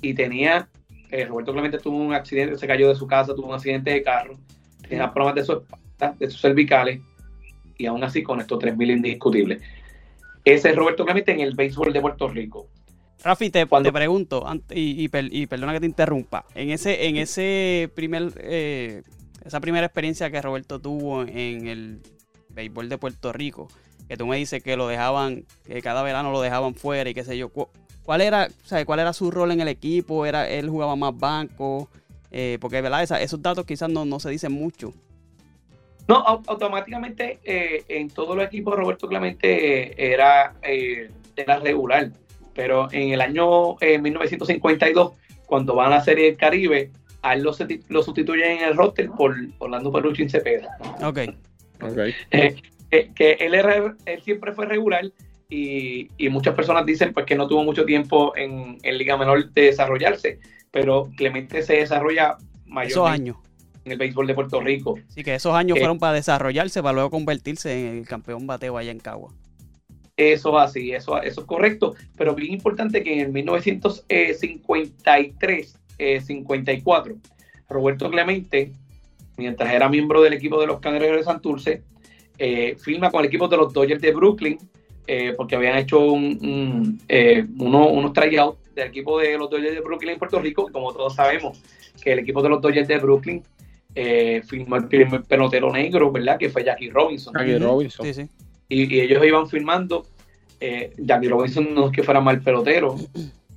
[0.00, 0.68] y tenía,
[1.10, 4.02] eh, Roberto Clemente tuvo un accidente, se cayó de su casa, tuvo un accidente de
[4.02, 4.38] carro,
[4.88, 7.00] tenía problemas de su espalda, de sus cervicales,
[7.78, 9.62] y aún así con estos 3.000 indiscutibles.
[10.44, 12.68] Ese es Roberto Clemente en el béisbol de Puerto Rico.
[13.22, 18.32] Rafi, te, te pregunto, y, y, perdona que te interrumpa, en ese, en ese primer,
[18.36, 19.02] eh,
[19.44, 22.00] esa primera experiencia que Roberto tuvo en el
[22.50, 23.68] béisbol de Puerto Rico,
[24.08, 27.24] que tú me dices que lo dejaban, que cada verano lo dejaban fuera y qué
[27.24, 30.26] sé yo, ¿cuál era, o cuál era su rol en el equipo?
[30.26, 31.88] ¿Era, él jugaba más banco?
[32.30, 33.02] Eh, porque, ¿verdad?
[33.02, 34.92] esos datos quizás no, no se dicen mucho.
[36.06, 40.54] No, automáticamente eh, en todos los equipos Roberto Clemente era,
[41.36, 42.10] era regular
[42.54, 45.12] pero en el año 1952,
[45.46, 46.90] cuando van a la Serie del Caribe,
[47.22, 47.52] a él lo,
[48.02, 50.76] sustituyen en el roster por Orlando Peruchin Cepeda.
[51.02, 51.18] Ok.
[51.82, 52.14] okay.
[52.30, 52.54] Eh,
[53.14, 55.10] que él, era, él siempre fue regular
[55.48, 60.40] y, muchas personas dicen pues que no tuvo mucho tiempo en, Liga Menor de desarrollarse,
[60.70, 63.36] pero Clemente se desarrolla mayor esos años
[63.84, 64.98] en el béisbol de Puerto Rico.
[65.08, 68.78] Sí, que esos años eh, fueron para desarrollarse, para luego convertirse en el campeón bateo
[68.78, 69.30] allá en Cagua.
[70.16, 75.78] Eso así, eso, eso es correcto, pero bien importante que en el 1953,
[76.24, 77.16] 54, eh,
[77.68, 78.72] Roberto Clemente,
[79.36, 81.82] mientras era miembro del equipo de los Cangrejeros de Santurce,
[82.38, 84.58] eh, firma con el equipo de los Dodgers de Brooklyn,
[85.06, 86.98] eh, porque habían hecho un,
[87.58, 91.14] uno, unos tryouts del equipo de los Dodgers de Brooklyn en Puerto Rico, como todos
[91.14, 91.60] sabemos
[92.02, 93.42] que el equipo de los Dodgers de Brooklyn
[94.46, 96.36] firmó el primer pelotero negro, ¿verdad?
[96.38, 97.32] Que fue Jackie Robinson.
[97.34, 98.06] Jackie Robinson.
[98.06, 98.28] Sí, sí
[98.68, 100.06] y, ellos iban filmando.
[100.60, 102.96] Eh, Jackie Robinson no es que fuera mal pelotero,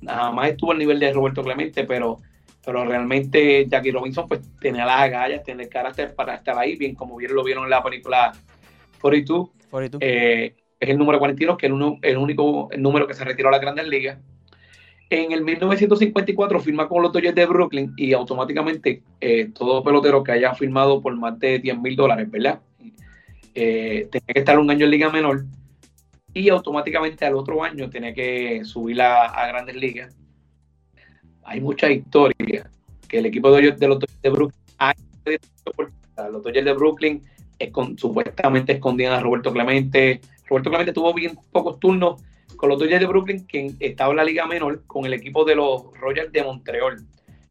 [0.00, 2.18] nada más estuvo al nivel de Roberto Clemente, pero,
[2.64, 6.94] pero realmente Jackie Robinson pues tenía las agallas, tenía el carácter para estar ahí, bien
[6.94, 8.32] como bien lo vieron en la película
[9.00, 9.50] 42.
[9.70, 10.00] 42.
[10.02, 13.60] Eh, es el número 42, que es el, único número que se retiró a las
[13.60, 14.18] grandes ligas.
[15.10, 20.32] En el 1954 firma con los Dodgers de Brooklyn y automáticamente eh, todo pelotero que
[20.32, 22.60] haya firmado por más de 10 mil dólares, ¿verdad?
[23.60, 25.44] eh, tenía que estar un año en Liga Menor
[26.32, 30.16] y automáticamente al otro año tenía que subir a, Grandes Ligas.
[31.42, 32.70] Hay mucha historia
[33.08, 34.60] que el equipo de, los Dodgers de Brooklyn,
[36.30, 37.22] los Dodgers de Brooklyn
[37.58, 40.20] escond supuestamente escondían a Roberto Clemente.
[40.46, 42.22] Roberto Clemente tuvo bien pocos turnos
[42.56, 45.54] con los Dodgers de Brooklyn, que estaba en la Liga Menor con el equipo de
[45.54, 46.96] los Royals de Montreal,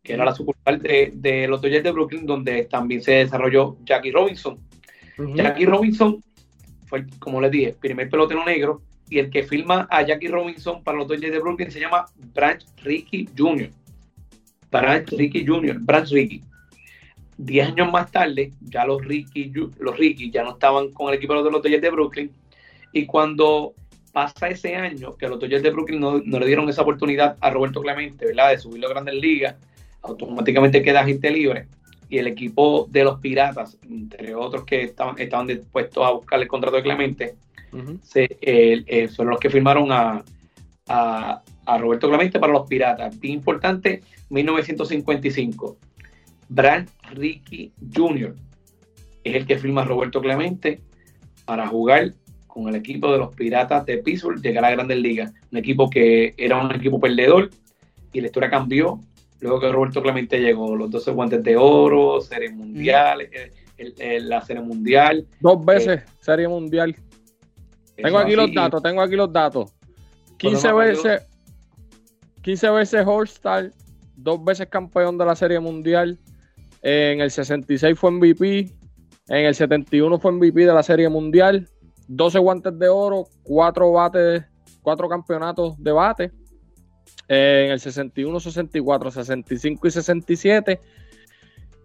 [0.03, 4.59] que era la sucursal de, los Dodgers de Brooklyn, donde también se desarrolló Jackie Robinson.
[5.35, 6.21] Jackie Robinson
[6.85, 10.97] fue, como les dije, primer pelotero negro, y el que firma a Jackie Robinson para
[10.97, 13.69] los Dodgers de Brooklyn se llama Branch Rickey Jr.
[14.69, 15.77] Branch Rickey Jr.
[15.79, 16.43] Branch Rickey.
[17.37, 21.41] 10 años más tarde, ya los Ricky, los Ricky ya no estaban con el equipo
[21.41, 22.31] de los Dodgers de Brooklyn.
[22.91, 23.73] Y cuando
[24.11, 27.49] pasa ese año, que los Dodgers de Brooklyn no, no, le dieron esa oportunidad a
[27.51, 28.49] Roberto Clemente, ¿verdad?
[28.49, 29.55] De subirlo a Grandes Ligas,
[30.01, 31.67] automáticamente queda gente libre.
[32.09, 36.47] Y el equipo de los Piratas, entre otros que estaban, estaban dispuestos a buscar el
[36.47, 37.35] contrato de Clemente,
[37.71, 40.23] uh eh, son los que firmaron a,
[40.87, 43.19] a, a Roberto Clemente para los Piratas.
[43.19, 45.77] Bien importante, 1955
[46.49, 48.35] Brad Ricky Jr.
[49.23, 50.81] es el que firma Roberto Clemente
[51.45, 52.13] para jugar
[52.47, 55.33] con el equipo de los Piratas de Pittsburgh, llegar a la Grandes Ligas.
[55.51, 57.49] Un equipo que era un equipo perdedor
[58.13, 58.99] y la historia cambió
[59.39, 63.29] Luego que Roberto Clemente llegó, los 12 guantes de oro, serie mundial,
[63.77, 65.27] la serie mundial.
[65.39, 66.95] Dos veces eh, serie mundial.
[67.95, 69.73] Tengo aquí los datos, tengo aquí los datos.
[70.37, 71.21] 15 veces,
[72.41, 73.71] 15 veces All-Star,
[74.15, 76.17] dos veces campeón de la serie mundial.
[76.81, 78.73] En el 66 fue MVP.
[79.29, 81.67] En el 71 fue MVP de la serie mundial.
[82.07, 84.43] 12 guantes de oro, 4 bates,
[84.81, 86.31] 4 campeonatos de bate
[87.27, 90.79] en el 61, 64, 65 y 67.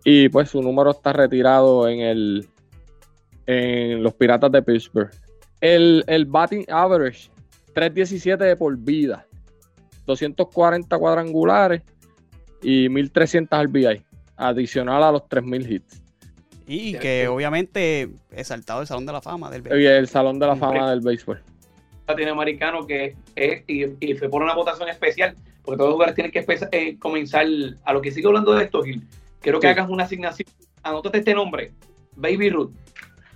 [0.04, 2.42] Y pues su número está retirado en
[4.02, 5.10] los Piratas de Pittsburgh.
[5.60, 7.30] El, el batting average,
[7.74, 9.26] 317 de por vida,
[10.06, 11.82] 240 cuadrangulares,
[12.62, 14.02] y 1300 RBI,
[14.36, 16.02] adicional a los 3000 hits.
[16.66, 19.86] Y que obviamente exaltado el Salón de la Fama del Y béisbol.
[19.92, 21.42] el Salón de la Fama del béisbol.
[22.06, 26.30] latinoamericano que es, y, y fue por una votación especial, porque todos los lugares tienen
[26.32, 27.46] que eh, comenzar
[27.84, 29.02] a lo que sigo hablando de esto, Gil.
[29.40, 29.70] Quiero que Sí.
[29.72, 30.48] hagas una asignación.
[30.82, 31.72] Anótate este nombre,
[32.16, 32.70] Baby Ruth.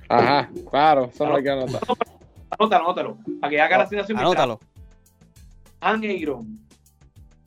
[0.08, 1.80] Ajá, claro, eso no hay que anotar.
[2.50, 3.18] Anótalo, anótalo.
[3.40, 4.18] Para que haga la asignación.
[4.18, 4.60] Anótalo.
[5.80, 6.58] Han Aaron.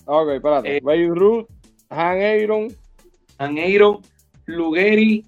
[0.06, 0.78] Ok, espérate.
[0.78, 0.80] Eh.
[0.84, 1.48] Babe Ruth,
[1.90, 2.68] Han Aaron,
[3.39, 3.99] Han Aaron,
[4.45, 5.25] Lugeri.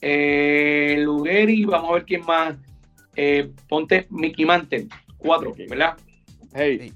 [0.00, 2.56] Eh, Lugeri, vamos a ver quién más.
[3.16, 4.88] Eh, ponte Mickey Mantle.
[5.16, 5.52] Cuatro.
[5.68, 5.96] ¿verdad?
[6.54, 6.92] hey,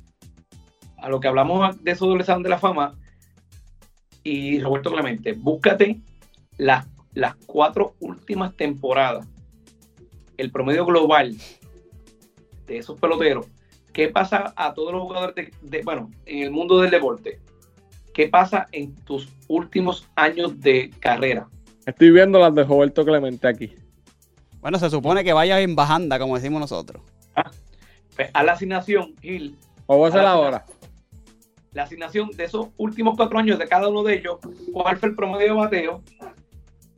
[0.98, 2.96] a lo que hablamos de eso del Salón de la Fama
[4.22, 6.00] y Roberto Clemente, búscate
[6.58, 9.26] las, las cuatro últimas temporadas,
[10.36, 11.36] el promedio global
[12.68, 13.46] de esos peloteros.
[13.92, 17.40] ¿Qué pasa a todos los jugadores de, de- bueno, en el mundo del deporte?
[18.12, 21.48] ¿Qué pasa en tus últimos años de carrera?
[21.87, 23.75] estoy viendo las de Roberto Clemente aquí.
[24.61, 27.03] Bueno, se supone que vaya en bajanda, como decimos nosotros.
[28.14, 30.64] Pues, a la asignación, Gil, ¿O voy a la ahora?
[31.72, 34.38] la asignación de esos últimos cuatro años de cada uno de ellos,
[34.72, 36.03] cuál fue el promedio de bateo,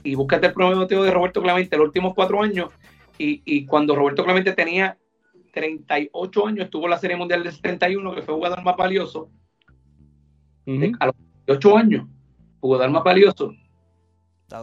[0.03, 2.70] y búscate el promedio de bateo de Roberto Clemente los últimos cuatro años,
[3.16, 4.98] y, y cuando Roberto Clemente tenía
[5.53, 9.31] 38 años, estuvo en la Serie Mundial del 71, que fue jugador más valioso,
[10.66, 10.92] Ujú.
[11.00, 11.14] a los
[11.46, 12.07] 28 años,
[12.61, 13.53] jugador más valioso,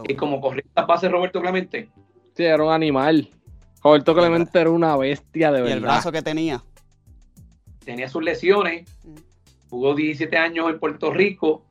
[0.08, 1.88] y como corría las bases Roberto Clemente,
[2.34, 3.28] Sí, era un animal.
[3.84, 5.76] Roberto Clemente era una bestia de Y verdad.
[5.76, 6.62] el brazo que tenía.
[7.84, 8.88] tenía sus lesiones,
[9.68, 11.64] jugó 17 años en Puerto Rico,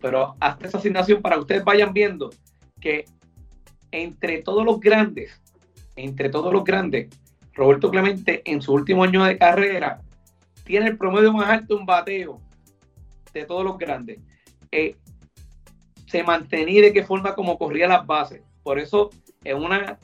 [0.00, 2.30] pero hasta esa asignación para que ustedes vayan viendo
[2.80, 3.04] que
[3.92, 5.40] entre todos los grandes,
[5.96, 7.08] entre todos los grandes,
[7.54, 10.00] Roberto Clemente en su último año de carrera
[10.64, 12.40] tiene el promedio más alto en bateo
[13.32, 14.18] de todos los grandes.
[14.70, 14.96] Eh,
[16.06, 18.42] se mantenía de qué forma como corría las bases.
[18.62, 19.10] Por eso,
[19.44, 19.98] en una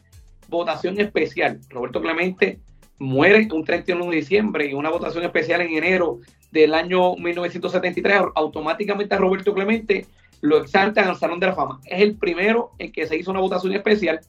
[0.48, 2.60] votación especial, Roberto Clemente
[2.98, 6.18] muere un 31 de diciembre y una votación especial en enero
[6.50, 10.06] del año 1973, automáticamente a Roberto Clemente
[10.40, 11.80] lo exaltan al Salón de la Fama.
[11.84, 14.20] Es el primero en que se hizo una votación especial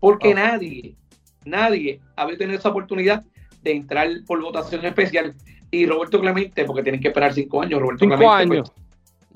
[0.00, 0.34] porque Oh.
[0.34, 0.96] nadie,
[1.44, 3.24] nadie había tenido esa oportunidad
[3.62, 5.34] de entrar por votación especial.
[5.72, 8.72] Y Roberto Clemente, porque tienen que esperar cinco años, Roberto Cinco Clemente, pues,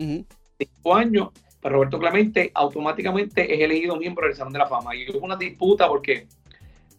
[0.05, 0.27] años.
[0.59, 1.29] Cinco años,
[1.61, 4.95] pero Roberto Clemente automáticamente es elegido miembro del Salón de la Fama.
[4.95, 6.29] Y hubo una disputa porque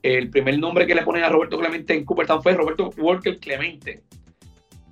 [0.04, 4.04] el primer nombre que le ponen a Roberto Clemente en Cooperstown fue Roberto Walker Clemente.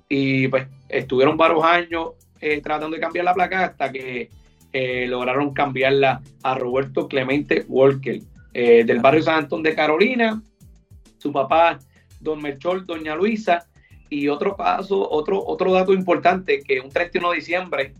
[0.08, 4.30] Y pues estuvieron varios años eh, tratando de cambiar la placa hasta que
[4.72, 8.20] eh, lograron cambiarla a Roberto Clemente Walker,
[8.52, 10.42] eh, del barrio San Antón de Carolina.
[11.18, 11.78] Su papá,
[12.20, 13.66] don Melchor, doña Luisa.
[14.08, 17.94] Y otro caso, otro, otro dato importante, que un 31 de diciembre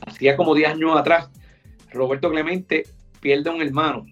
[0.00, 1.30] hacía como 10 años atrás,
[1.92, 2.84] Roberto Clemente
[3.20, 4.06] pierde un hermano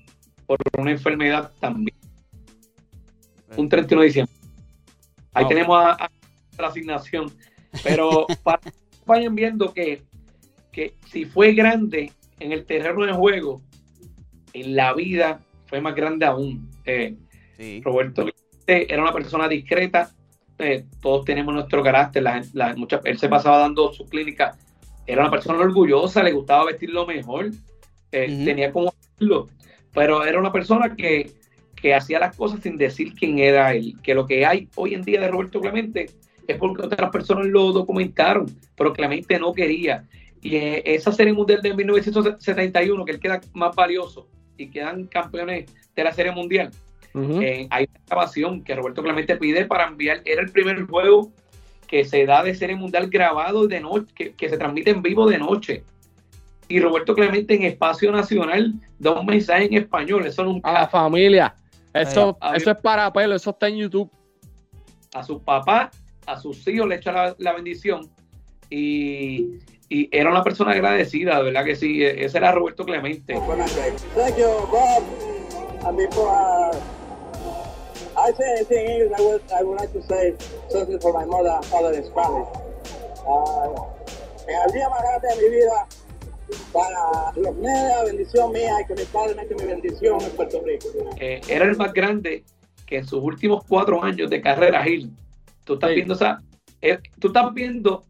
[0.46, 1.96] por una enfermedad también.
[3.56, 4.34] Un 31 de diciembre.
[5.32, 5.48] Ahí Wow.
[5.48, 6.10] tenemos a, a
[6.58, 7.32] la asignación.
[7.82, 8.70] Pero para que
[9.06, 10.02] vayan viendo que,
[10.72, 13.62] que si fue grande en el terreno de juego,
[14.52, 16.68] en la vida fue más grande aún.
[16.84, 17.16] Eh,
[17.56, 17.80] Sí.
[17.84, 20.14] Roberto Clemente era una persona discreta.
[20.58, 22.22] Eh, todos tenemos nuestro carácter.
[22.22, 24.56] La, la- mucha- él se pasaba dando su clínica.
[25.06, 27.50] Era una persona orgullosa, le gustaba vestir lo mejor.
[28.12, 28.42] eh.
[28.44, 29.46] Tenía como hacerlo.
[29.94, 31.30] Pero era una persona que,
[31.74, 33.94] que hacía las cosas sin decir quién era él.
[34.02, 36.06] Que lo que hay hoy en día de Roberto Clemente
[36.46, 38.46] es porque otras personas lo documentaron.
[38.76, 40.04] Pero Clemente no quería.
[40.40, 45.66] Y eh, esa serie mundial de 1971, que él queda más valioso y quedan campeones
[45.94, 46.70] de la serie mundial.
[47.14, 50.20] Eh, hay una grabación que Roberto Clemente pide para enviar.
[50.24, 51.32] Era el primer juego
[51.86, 55.26] que se da de serie mundial grabado de noche, que, que se transmite en vivo
[55.28, 55.84] de noche.
[56.68, 60.26] Y Roberto Clemente en espacio nacional da un mensaje en español.
[60.26, 61.54] Eso A nunca la familia.
[61.94, 64.10] Eso, Ay, eso es para pelo, eso está en YouTube.
[65.14, 65.90] a su papá,
[66.26, 68.08] a sus hijos le echa la, la bendición.
[68.68, 72.04] Y, y era una persona agradecida, ¿verdad que sí?
[72.04, 73.32] E- Ese era Roberto Clemente.
[73.34, 75.02] Thank you, Bob.
[75.86, 76.47] And before uh,
[78.28, 80.34] I say anything in English, I would, I would like to say
[80.68, 82.48] something for my mother and father in Spanish.
[83.26, 83.74] Uh,
[84.48, 85.86] en el día más grande de mi vida,
[86.72, 90.62] para los nenes, la bendición mía y que mi padre me mi bendición en Puerto
[90.64, 90.88] Rico.
[91.20, 92.44] eh, era el más grande
[92.86, 95.10] que en sus últimos cuatro años de carrera, Gil.
[95.64, 95.96] Tú estás Sí.
[95.96, 96.42] viendo esa,
[96.80, 98.02] eh, tú estás viendo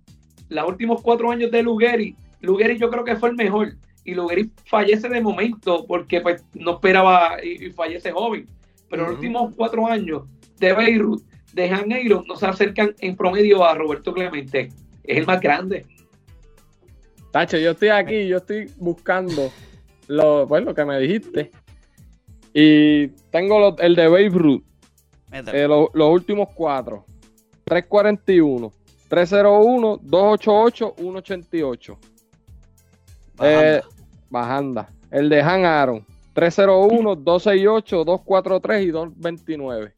[0.49, 2.17] los últimos cuatro años de Lugeri.
[2.41, 3.73] Lugeri yo creo que fue el mejor.
[4.05, 8.49] Y Lugeri fallece de momento porque pues no esperaba y, y fallece joven.
[8.91, 10.23] Pero los últimos cuatro años
[10.59, 11.23] de Beirut,
[11.53, 14.69] de Janeiro, no se acercan en promedio a Roberto Clemente.
[15.05, 15.87] Es el más grande.
[17.31, 19.51] Tacho, yo estoy aquí, yo estoy buscando
[20.07, 21.51] lo, pues, lo que me dijiste.
[22.55, 24.63] Y tengo lo- el de Babe Ruth,
[25.53, 27.05] eh, lo- los últimos cuatro.
[27.65, 28.73] 341,
[29.09, 31.99] 301, 288, 188.
[33.41, 33.81] Eh,
[34.31, 34.89] bajanda.
[35.11, 36.05] El de Han Aaron.
[36.39, 39.93] 301, 268, 243 y 229.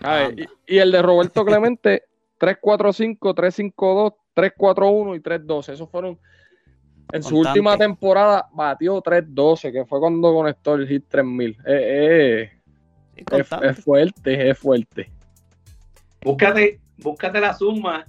[0.00, 2.02] A ver, y, y el de Roberto Clemente,
[2.38, 5.72] 345, 352, 341 y 312.
[5.74, 6.18] Esos fueron.
[7.12, 7.60] En su Constante.
[7.60, 11.50] última temporada batió 312, que fue cuando conectó el Hit 3000.
[11.50, 12.50] Eh, eh,
[13.14, 15.12] es, es fuerte, es fuerte.
[16.24, 18.04] Búscate, búscate la suma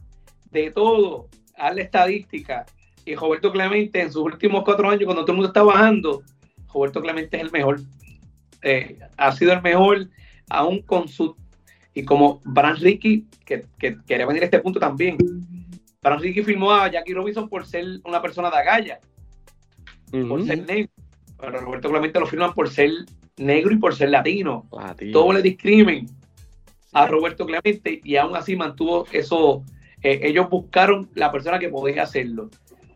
[0.49, 2.65] de todo, haz la estadística.
[3.05, 6.23] Y Roberto Clemente en sus últimos cuatro años, cuando todo el mundo está bajando,
[6.73, 7.81] Roberto Clemente es el mejor.
[8.61, 10.07] Eh, ha sido el mejor,
[10.49, 11.35] aún con su.
[11.93, 15.17] Y como Bran Ricky, que, que quería venir a este punto también.
[16.01, 18.99] Bran Ricky firmó a Jackie Robinson por ser una persona de agalla,
[20.27, 20.91] por ser negro.
[21.39, 22.89] Pero Roberto Clemente lo firman por ser
[23.37, 25.11] negro y por ser latino Latino.
[25.11, 26.05] todo le discrimen
[26.93, 29.63] a Roberto Clemente y aún así mantuvo eso.
[30.03, 32.49] eh, ellos buscaron la persona que podía hacerlo.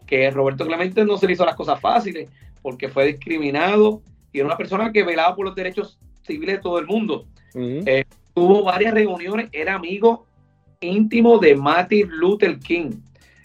[0.05, 2.29] Que Roberto Clemente no se le hizo las cosas fáciles
[2.61, 6.79] porque fue discriminado y era una persona que velaba por los derechos civiles de todo
[6.79, 7.25] el mundo.
[7.53, 7.83] Ujú.
[7.85, 10.27] Eh, Tuvo varias reuniones, era amigo
[10.79, 12.91] íntimo de Martin Luther King.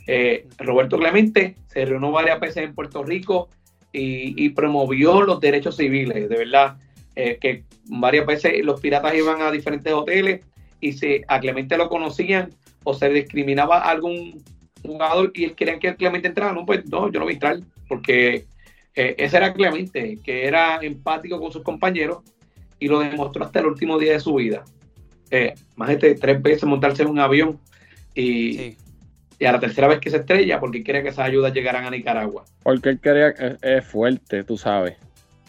[0.07, 3.49] Eh, Roberto Clemente se reunió varias veces en Puerto Rico
[3.91, 6.77] y, y promovió los derechos civiles, de verdad,
[7.17, 10.45] eh, que varias veces los piratas iban a diferentes hoteles
[10.81, 12.51] y se, a Clemente lo conocían
[12.85, 14.43] o se discriminaba a algún
[14.83, 17.61] jugador y él querían que Clemente entrara, no, pues no, yo no voy a entrar,
[17.89, 18.45] porque
[18.95, 22.19] eh, ese era Clemente, que era empático con sus compañeros
[22.79, 24.65] y lo demostró hasta el último día de su vida.
[25.31, 27.59] Eh, más de tres veces montarse en un avión
[28.15, 28.77] y, Sí.
[29.39, 31.91] y a la tercera vez que se estrella porque quiere que esas ayudas llegaran a
[31.91, 32.45] Nicaragua.
[32.63, 34.97] Porque él quería, es, es fuerte, tú sabes.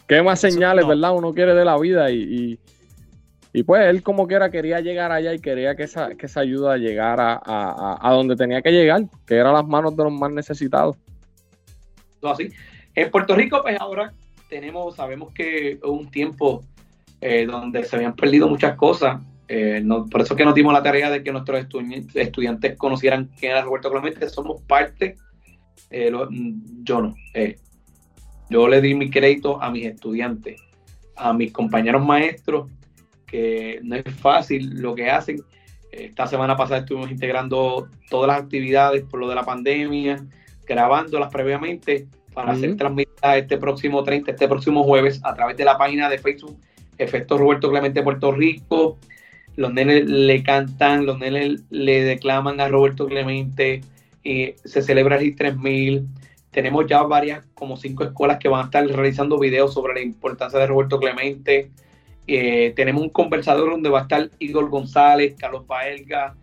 [0.07, 0.89] ¿Qué más señales, no.
[0.89, 1.15] verdad?
[1.15, 2.59] Uno quiere de la vida y, y,
[3.51, 6.77] y, pues él como quiera quería llegar allá y quería que esa, que esa ayuda
[6.77, 10.13] llegara a, a- a donde tenía que llegar, que era a las manos de los
[10.13, 10.95] más necesitados.
[12.19, 12.49] Todo así.
[12.95, 14.13] En Puerto Rico, pues ahora
[14.49, 16.63] tenemos, sabemos que hubo un tiempo
[17.21, 19.21] eh, donde se habían perdido muchas cosas.
[19.47, 23.29] eh, por eso es que nos dimos la tarea de que nuestros estu- estudiantes conocieran
[23.39, 24.29] quién era Roberto Clemente.
[24.29, 25.15] Somos parte,
[25.89, 27.15] eh, mm, yo no.
[28.49, 30.61] yo le di mi crédito a mis estudiantes,
[31.15, 32.69] a mis compañeros maestros,
[33.25, 35.41] que no es fácil lo que hacen.
[35.91, 40.23] Esta semana pasada estuvimos integrando todas las actividades por lo de la pandemia,
[40.67, 42.61] grabándolas previamente para Ujú.
[42.61, 46.57] ser transmitidas este próximo 30, este próximo jueves a través de la página de Facebook
[46.97, 48.97] Efecto Roberto Clemente Puerto Rico.
[49.55, 53.81] Los nenes le cantan, los nenes le declaman a Roberto Clemente
[54.23, 56.07] y se celebra el HIT 3000.
[56.51, 60.59] Tenemos ya varias, como cinco escuelas que van a estar realizando videos sobre la importancia
[60.59, 61.71] de Roberto Clemente.
[62.25, 66.35] Eh, tenemos un conversador donde va a estar Igor González, Carlos Paelga,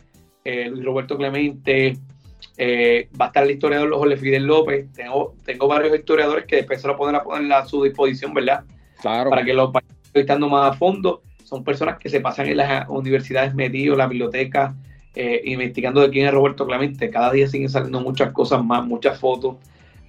[0.44, 1.96] eh, Luis Roberto Clemente,
[2.62, 4.92] eh, va a estar el historiador Jorge Fidel López.
[4.92, 8.64] Tengo, tengo varios historiadores que después se lo a poner a su disposición, ¿verdad?
[9.00, 9.30] Claro.
[9.30, 11.22] Para que los vayan entrevistando más a fondo.
[11.42, 14.74] Son personas que se pasan en las universidades metidos, la biblioteca,
[15.14, 17.08] eh, investigando de quién es Roberto Clemente.
[17.08, 19.56] Cada día siguen saliendo muchas cosas más, muchas fotos.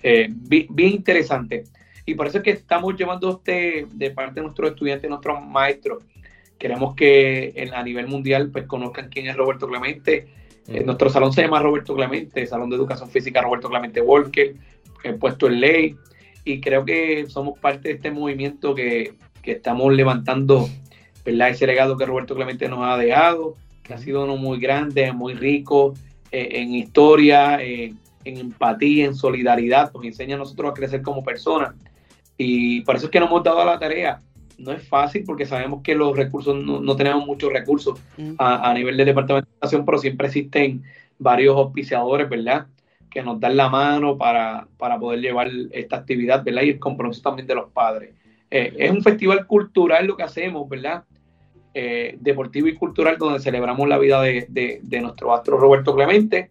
[0.03, 1.63] Eh, bi- bien interesante.
[2.05, 6.03] Y por eso es que estamos llevando este de parte de nuestros estudiantes, nuestros maestros.
[6.59, 10.27] Queremos que en, a nivel mundial pues conozcan quién es Roberto Clemente.
[10.67, 14.55] Eh, nuestro salón se llama Roberto Clemente, Salón de Educación Física Roberto Clemente Walker,
[15.03, 15.95] eh, puesto en ley.
[16.43, 20.69] Y creo que somos parte de este movimiento que, que estamos levantando
[21.25, 21.49] ¿verdad?
[21.49, 25.33] ese legado que Roberto Clemente nos ha dejado, que ha sido uno muy grande, muy
[25.33, 25.93] rico
[26.31, 27.93] eh, en historia, eh,
[28.23, 31.75] en empatía, en solidaridad, nos enseña a nosotros a crecer como personas.
[32.37, 34.19] Y por eso es que nos hemos dado a la tarea.
[34.63, 38.33] No es fácil porque sabemos que los recursos, no, no tenemos muchos recursos Mm.
[38.37, 40.83] a, a nivel del Departamento de Educación, pero siempre existen
[41.19, 42.67] varios auspiciadores, ¿verdad?
[43.09, 46.61] Que nos dan la mano para, para poder llevar esta actividad, ¿verdad?
[46.63, 48.13] Y el compromiso también de los padres.
[48.49, 51.03] Eh, es un festival cultural lo que hacemos, ¿verdad?
[51.73, 56.49] Eh, deportivo y cultural donde celebramos la vida de, de- de nuestro astro Roberto Clemente.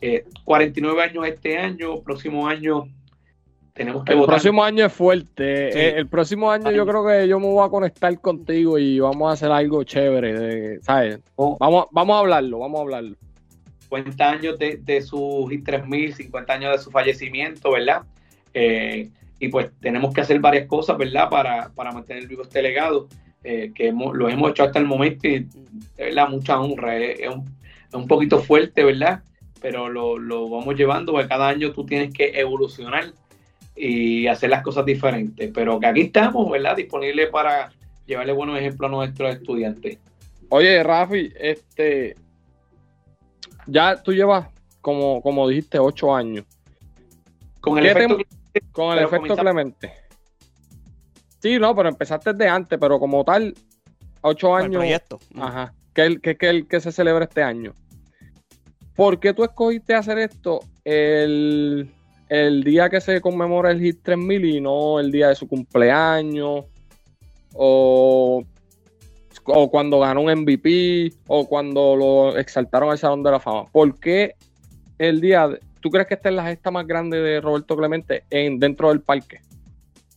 [0.00, 2.88] Eh, 49 años este año, próximo año
[3.74, 4.34] tenemos que El votar.
[4.34, 5.72] próximo año es fuerte.
[5.72, 5.78] Sí.
[5.78, 9.28] Eh, El próximo año yo creo que yo me voy a conectar contigo y vamos
[9.30, 10.32] a hacer algo chévere.
[10.38, 11.20] de- ¿sabes?
[11.36, 13.16] Oh, Vamos, vamos a hablarlo, vamos a hablarlo.
[13.88, 18.02] 50 años de, de su HIT 3000, 50 años de su fallecimiento, ¿verdad?
[18.54, 21.28] Eh, y pues tenemos que hacer varias cosas, ¿verdad?
[21.28, 23.08] Para, para mantener vivo este legado,
[23.44, 25.46] eh, que hemos- lo hemos hecho hasta el momento y de
[25.96, 26.96] verdad mucha honra.
[26.96, 27.44] Es, un,
[27.88, 29.22] es un poquito fuerte, ¿verdad?
[29.60, 33.12] pero lo, lo vamos llevando, porque cada año tú tienes que evolucionar
[33.74, 35.50] y hacer las cosas diferentes.
[35.54, 36.76] Pero que aquí estamos, ¿verdad?
[36.76, 37.72] Disponibles para
[38.06, 39.98] llevarle buenos ejemplos a nuestros estudiantes.
[40.50, 42.14] Oye, Rafi, este,
[43.66, 44.48] ya tú llevas,
[44.80, 46.44] como, como dijiste, ocho años.
[47.60, 48.18] Con el ¿Qué efecto,
[48.52, 49.92] te- Con el efecto comenzamos- Clemente.
[51.40, 53.54] Sí, no, pero empezaste de antes, pero como tal,
[54.20, 54.78] ocho Con el años.
[54.80, 55.18] proyecto.
[55.36, 55.72] Ajá.
[55.94, 57.72] Que el que, que el que se celebra este año.
[58.94, 61.90] ¿Por qué tú escogiste hacer esto el,
[62.32, 66.64] el día que se conmemora el HIT 3000 y no el día de su cumpleaños?
[67.54, 68.42] O,
[69.44, 73.64] o cuando ganó un MVP, o cuando lo exaltaron al Salón de la Fama.
[73.70, 74.34] ¿Por qué
[74.98, 75.48] el día?
[75.48, 78.88] de- ¿Tú crees que esta es la gesta más grande de Roberto Clemente en, dentro
[78.88, 79.40] del parque?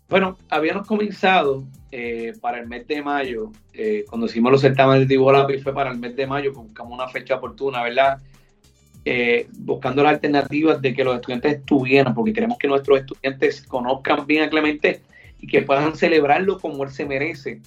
[0.07, 5.18] Bueno, habíamos comenzado eh, para el mes de mayo, eh, cuando hicimos los certámenes de
[5.18, 8.20] lápiz fue para el mes de mayo, buscamos una fecha oportuna, ¿verdad?
[9.08, 14.26] Eh, buscando las alternativas de que los estudiantes estuvieran, porque queremos que nuestros estudiantes conozcan
[14.26, 15.01] bien a Clemente
[15.39, 17.62] y que puedan celebrarlo como él se merece.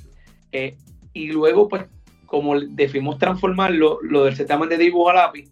[0.51, 0.75] Eh,
[1.13, 1.85] y luego, pues,
[2.27, 5.49] como decidimos transformarlo, lo del certamen de dibujo a lápiz,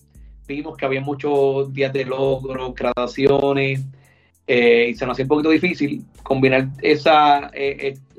[0.49, 3.85] vimos que había muchos días de logro, graduaciones,
[4.49, 7.53] eh, y se nos hacía un poquito difícil combinar esa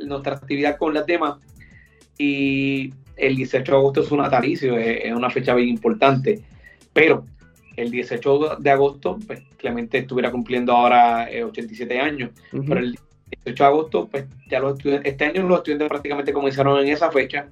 [0.05, 1.35] nuestra actividad con las demás.
[2.17, 6.41] Y el 18 de agosto es un natalicio, es una fecha bien importante.
[6.93, 7.25] Pero
[7.77, 12.31] el 18 de agosto, pues Clemente estuviera cumpliendo ahora eh, 87 años.
[12.51, 12.97] Pero el
[13.43, 17.11] 18 de agosto, pues ya los estudiantes, este año los estudiantes prácticamente comenzaron en esa
[17.11, 17.47] fecha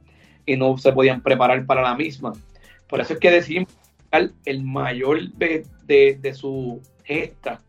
[0.45, 2.33] y no se podían preparar para la misma.
[2.87, 3.69] Por eso es que decidimos
[4.45, 7.61] el mayor de, de, de su gesta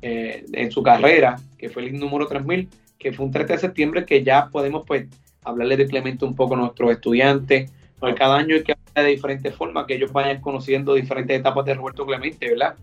[0.00, 4.06] eh, en su carrera, que fue el número 3000, que fue un 30 de septiembre,
[4.06, 5.06] que ya podemos pues
[5.42, 9.10] hablarle de Clemente un poco a nuestros estudiantes, porque cada año hay que hablar de
[9.10, 12.74] diferentes formas, que ellos vayan conociendo diferentes etapas de Roberto Clemente, ¿verdad?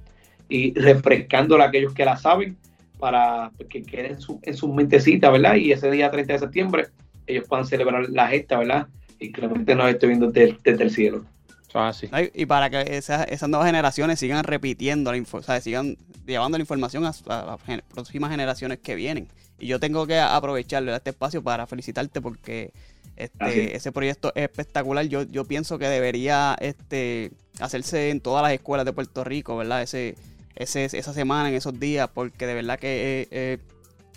[0.49, 2.57] Y refrescándola a aquellos que la saben,
[2.99, 5.55] para que quede en su, en su mentecita, ¿verdad?
[5.55, 6.87] Y ese día 30 de septiembre
[7.27, 8.87] ellos puedan celebrar la gesta, ¿verdad?
[9.19, 11.25] Y Clemente nos esté viendo desde, desde el cielo.
[11.73, 12.09] Ah, sí.
[12.33, 16.57] Y para que esas, esas nuevas generaciones sigan repitiendo, la info- o sea, sigan llevando
[16.57, 19.27] la información a, a las próximas generaciones que vienen.
[19.57, 22.71] Y yo tengo que aprovechar este espacio para felicitarte porque
[23.15, 25.05] este, ese proyecto es espectacular.
[25.05, 29.81] Yo, yo pienso que debería este, hacerse en todas las escuelas de Puerto Rico, ¿verdad?
[29.81, 30.15] Ese,
[30.55, 33.59] ese, esa semana, en esos días, porque de verdad que es, es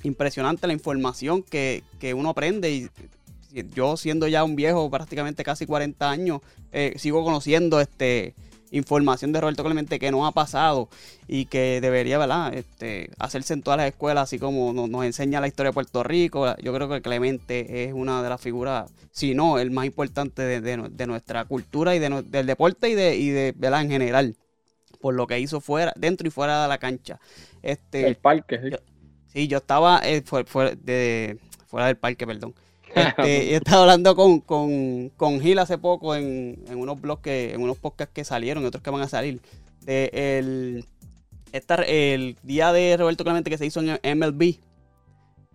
[0.05, 2.91] impresionante la información que, que uno aprende y
[3.74, 6.41] yo siendo ya un viejo, prácticamente casi 40 años,
[6.72, 8.34] eh, sigo conociendo este
[8.71, 10.89] información de Roberto Clemente que no ha pasado
[11.27, 12.55] y que debería ¿verdad?
[12.55, 16.03] Este, hacerse en todas las escuelas, así como nos, nos enseña la historia de Puerto
[16.03, 16.55] Rico.
[16.62, 20.61] Yo creo que Clemente es una de las figuras, si no, el más importante de,
[20.61, 23.83] de- de nuestra cultura y de, del deporte y de, y de ¿verdad?
[23.83, 24.37] en general,
[25.01, 27.21] por lo que hizo fuera, dentro y fuera de la cancha.
[27.62, 28.71] Este, El parque, sí.
[28.71, 28.79] Yo-
[29.33, 32.55] Sí, yo estaba eh, fuera, de, fuera del parque, perdón.
[32.95, 37.53] Este, y estaba hablando con, con, con Gil hace poco en, en unos blogs que,
[37.55, 39.41] en unos podcasts que salieron y otros que van a salir.
[39.84, 40.84] De el,
[41.53, 44.57] esta- el día de Roberto Clemente que se hizo en MLB.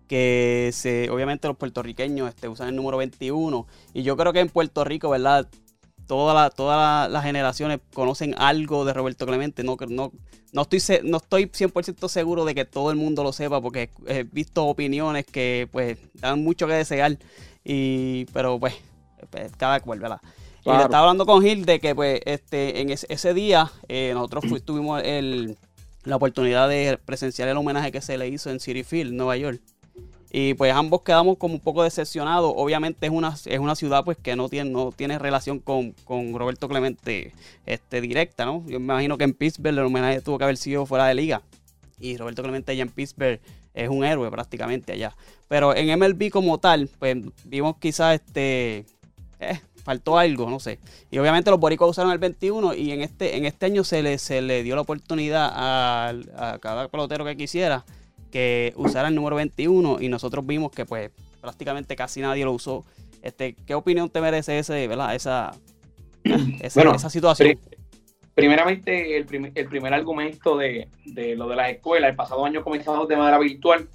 [0.06, 3.66] Que se, obviamente los puertorriqueños este, usan el número 21.
[3.94, 5.48] Y yo creo que en Puerto Rico, ¿verdad?
[6.06, 9.62] Toda la- todas la- las generaciones conocen algo de Roberto Clemente.
[9.64, 10.12] No, no,
[10.52, 14.24] no estoy, no estoy 100% seguro de que todo el mundo lo sepa porque he
[14.24, 17.18] visto opiniones que pues dan mucho que desear.
[17.64, 18.74] Y, pero pues,
[19.30, 20.20] pues, cada cual, ¿verdad?
[20.64, 24.12] Y le estaba hablando con Gil de que pues este, en ese, ese día eh,
[24.14, 25.58] nosotros tuvimos el,
[26.04, 29.60] la oportunidad de presenciar el homenaje que se le hizo en City Field, Nueva York.
[30.36, 32.52] Y pues ambos quedamos como un poco decepcionados.
[32.56, 36.36] Obviamente es una, es una ciudad pues que no tiene, no tiene relación con, con
[36.36, 37.32] Roberto Clemente
[37.66, 38.64] este, directa, ¿no?
[38.66, 41.40] Yo me imagino que en Pittsburgh el homenaje tuvo que haber sido fuera de liga.
[42.00, 43.38] Y Roberto Clemente allá en Pittsburgh
[43.74, 45.14] es un héroe prácticamente allá.
[45.46, 48.86] Pero en MLB como tal, pues vimos quizás este...
[49.38, 50.80] eh, faltó algo, no sé.
[51.12, 54.18] Y obviamente los boricuas usaron el 21 y en este, en este año se le,
[54.18, 57.84] se le dio la oportunidad a cada pelotero que quisiera
[58.34, 62.84] que usara el número 21 y nosotros vimos que pues prácticamente casi nadie lo usó.
[63.22, 65.14] Este, ¿Qué opinión te merece ese, ¿verdad?
[65.14, 65.52] Esa,
[66.60, 67.50] esa, Bueno, esa situación?
[67.50, 67.76] Pri-
[68.34, 72.64] Primeramente, el, prim- el primer argumento de, de lo de las escuelas, el pasado año
[72.64, 73.88] comenzamos de manera virtual.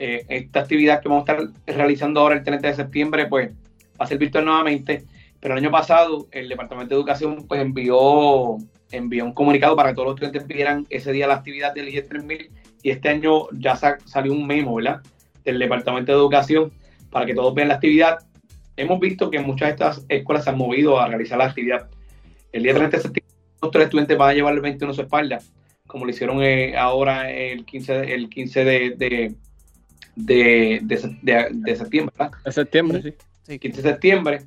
[0.00, 4.04] Eh, esta actividad que vamos a estar realizando ahora el 30 de septiembre, pues va
[4.04, 5.04] a ser virtual nuevamente.
[5.38, 8.56] Pero el año pasado, el Departamento de Educación pues envió,
[8.90, 12.02] envió un comunicado para que todos los estudiantes pidieran ese día la actividad del IE
[12.02, 12.50] 3000.
[12.86, 15.00] Y este año ya sa- salió un memo, ¿verdad?
[15.44, 16.70] Del Departamento de Educación
[17.10, 18.18] para que todos vean la actividad.
[18.76, 21.88] Hemos visto que muchas de estas escuelas se han movido a realizar la actividad.
[22.52, 25.40] El día 30 de septiembre otros estudiantes van a llevar el 21 a su espalda,
[25.88, 29.34] como lo hicieron eh, ahora el 15, de- el 15 de, de,
[30.14, 32.38] de, de se- de- de septiembre, ¿verdad?
[32.52, 33.14] Septiembre, sí.
[33.42, 33.58] Sí.
[33.58, 34.42] 15 de septiembre.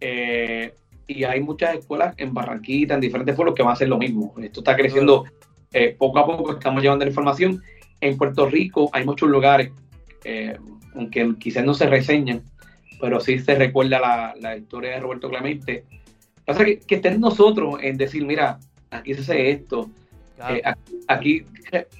[0.00, 0.74] eh,
[1.06, 4.34] y hay muchas escuelas en Barranquita, en diferentes pueblos, que van a hacer lo mismo.
[4.42, 5.24] Esto está creciendo
[5.72, 7.62] eh, poco a poco, estamos llevando la información.
[8.00, 9.70] En Puerto Rico hay muchos lugares,
[10.24, 10.56] eh,
[10.94, 12.42] aunque quizás no se reseñan,
[13.00, 15.84] pero sí se recuerda la, la historia de Roberto Clemente.
[16.44, 18.58] Pasa que, que estén nosotros en decir, mira,
[18.90, 19.90] aquí se hace esto,
[20.36, 20.54] Claro.
[20.54, 21.44] eh, aquí, aquí,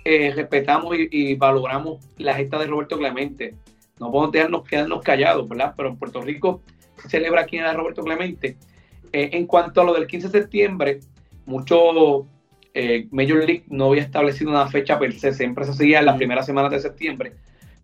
[0.05, 3.55] eh, respetamos y, y valoramos la gesta de Roberto Clemente.
[3.99, 5.75] No podemos dejarnos quedarnos callados, ¿verdad?
[5.77, 6.63] Pero en Puerto Rico
[7.03, 8.57] se celebra quién era Roberto Clemente.
[9.13, 11.01] Eh, en cuanto a lo del 15 de septiembre,
[11.47, 12.27] mucho
[12.81, 16.15] eh, Major League no había establecido una fecha per se, siempre se hacía en las
[16.15, 16.19] Mm.
[16.19, 17.33] primeras semanas de septiembre,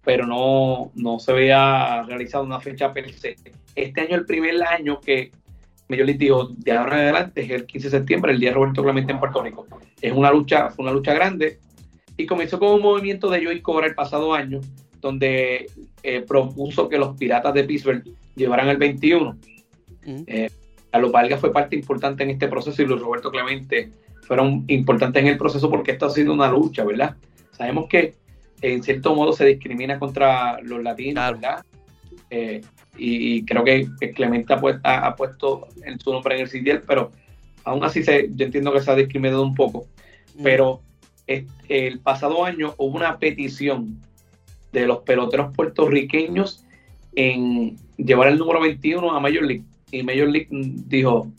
[0.05, 3.35] pero no, no se había realizado una fecha per se.
[3.75, 5.33] Este año, el primer año que
[5.89, 8.55] Major League dijo, de ahora en adelante es el 15 de septiembre, el día de
[8.55, 9.67] Roberto Clemente en Puerto Rico.
[10.01, 11.59] Es una lucha, fue una lucha grande
[12.17, 14.61] y comenzó con un movimiento de Joey Cora el pasado año,
[15.01, 15.67] donde
[16.05, 18.05] eh, propuso que los piratas de Pittsburgh
[18.37, 19.37] llevaran el 21.
[20.07, 20.25] Ujú.
[20.93, 23.91] Carlos Vargas fue parte importante en este proceso y Luis Roberto Clemente
[24.27, 27.17] fueron importantes en el proceso porque esto ha sido una lucha, ¿verdad?
[27.53, 28.15] Sabemos que
[28.63, 31.37] en cierto modo se discrimina contra los latinos, Claro.
[31.41, 31.65] ¿verdad?
[32.31, 32.61] Eh,
[32.97, 36.43] y, y creo que, que Clemente ha, pu- ha- ha puesto en su nombre en
[36.43, 37.11] el CIDIEL, pero
[37.65, 39.87] aún así se, yo entiendo que se ha discriminado un poco.
[40.43, 40.81] Pero
[41.27, 44.01] eh, el pasado año hubo una petición
[44.73, 46.65] de los peloteros puertorriqueños
[47.15, 49.65] en llevar el número 21 a Major League.
[49.93, 51.31] Y Major League mm, dijo,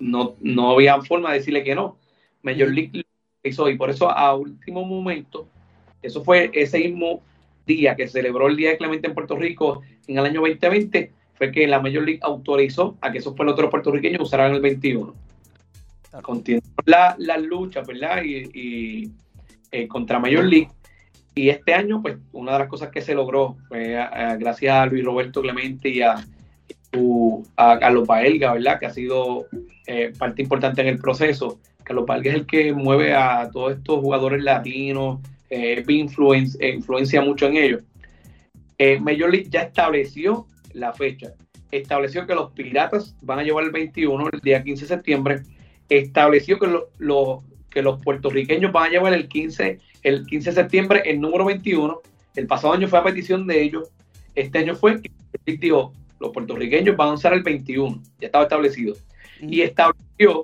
[0.00, 1.96] no, no había forma de decirle que no.
[2.46, 3.02] Major League lo
[3.50, 5.46] hizo y por eso a último momento,
[6.02, 7.20] eso fue ese mismo
[7.66, 11.52] día que celebró el Día de Clemente en Puerto Rico en el año 2020, fue
[11.52, 15.14] que la Major League autorizó a que esos peloteros puertorriqueños usaran el 21
[16.10, 16.22] Claro.
[16.24, 18.22] continuó la, la lucha, ¿verdad?
[18.24, 19.10] Y, y,
[19.72, 20.68] eh, contra Major League.
[21.34, 24.74] Y este año, pues, una de las cosas que se logró fue a- a- gracias
[24.74, 26.14] a Luis Roberto Clemente y a,
[27.56, 28.78] a Carlos Paelga, ¿verdad?
[28.78, 29.46] Que ha sido
[29.86, 31.58] eh, parte importante en el proceso.
[31.86, 35.20] Carlos Paelga es el que mueve a todos estos jugadores latinos,
[35.50, 37.82] eh, eh, influencia mucho en ellos.
[38.78, 41.32] Eh, Major League ya estableció la fecha.
[41.70, 45.42] Estableció que los Piratas van a llevar el 21, el día 15 de septiembre.
[45.88, 50.56] Estableció que, lo- lo- que los puertorriqueños van a llevar el 15, el 15 de
[50.56, 52.00] septiembre el número 21.
[52.34, 53.88] El pasado año fue a petición de ellos.
[54.34, 55.10] Este año fue que
[55.56, 58.02] dijo, los puertorriqueños van a usar el 21.
[58.20, 59.48] Ya estaba establecido Ujú.
[59.50, 60.42] y estableció,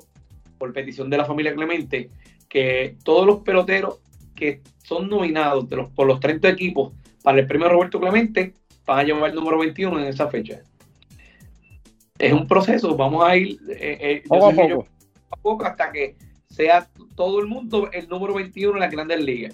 [0.63, 2.09] por petición de la familia Clemente,
[2.49, 3.99] que todos los peloteros
[4.33, 8.55] que son nominados de los, por los 30 equipos para el premio Roberto Clemente
[8.87, 10.61] van a llevar el número 21 en esa fecha.
[12.17, 14.69] Es un proceso, vamos a ir eh, eh, Poco a yo- poco.
[14.85, 14.89] poco
[15.33, 16.15] a poco hasta que
[16.49, 19.53] sea todo el mundo el número 21 en las grandes ligas.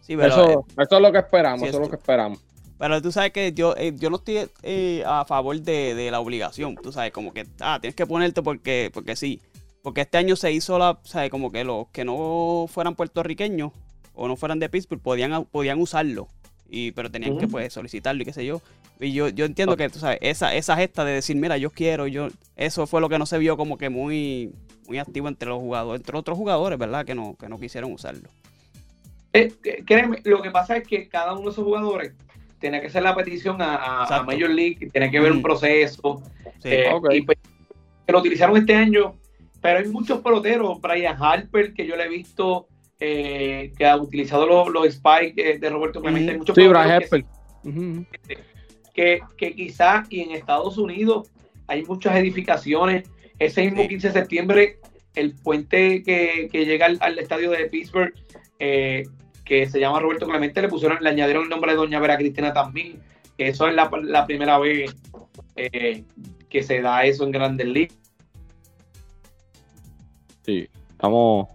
[0.00, 2.42] Sí, pero, eh, Eso, eso es lo que esperamos, sí, eso es lo que esperamos.
[2.78, 6.20] pero tú sabes que yo, eh, yo no estoy eh, a favor de, de la
[6.20, 6.74] obligación.
[6.76, 9.40] Tú sabes, como que, ah, tienes que ponerte porque, porque sí.
[9.86, 11.30] Porque este año se hizo la, ¿sabes?
[11.30, 13.70] Como que los que no fueran puertorriqueños
[14.16, 16.26] o no fueran de Pittsburgh podían, podían usarlo.
[16.68, 18.60] Y, pero tenían que pues solicitarlo y qué sé yo.
[18.98, 22.08] Y yo, yo entiendo que, tú sabes, esa, esa gesta de decir, mira, yo quiero,
[22.08, 22.26] yo,
[22.56, 24.50] eso fue lo que no se vio como que muy,
[24.88, 27.06] muy activo entre los jugadores, entre otros jugadores, ¿verdad?
[27.06, 28.28] Que no, que no quisieron usarlo.
[29.34, 29.54] Eh,
[29.86, 32.12] créeme, lo que pasa es que cada uno de esos jugadores
[32.58, 34.22] tiene que hacer la petición a, a-.
[34.24, 36.20] Major League, tiene que ver un proceso.
[36.60, 36.70] Sí.
[36.70, 37.14] Eh, Ok.
[37.14, 37.38] y pues,
[38.04, 39.14] que lo utilizaron este año,
[39.66, 42.68] pero hay muchos peloteros, Brian Harper, que yo le he visto
[43.00, 46.30] eh, que ha utilizado los, los spikes de Roberto Clemente.
[46.32, 47.24] Hay muchos Sí, que, Harper.
[47.64, 48.06] Ujú.
[48.94, 51.32] que, que quizá y en Estados Unidos
[51.66, 53.10] hay muchas edificaciones.
[53.40, 53.88] Ese mismo Sí.
[53.88, 54.78] 15 de septiembre,
[55.16, 58.14] el puente que, que llega al, al estadio de Pittsburgh,
[58.60, 59.02] eh,
[59.44, 62.52] que se llama Roberto Clemente, le pusieron, le añadieron el nombre de Doña Vera Cristina
[62.52, 63.00] también.
[63.36, 64.94] Que eso es la, la primera vez
[65.56, 66.04] eh,
[66.48, 67.98] que se da eso en Grandes Ligas.
[70.46, 71.48] Sí, estamos.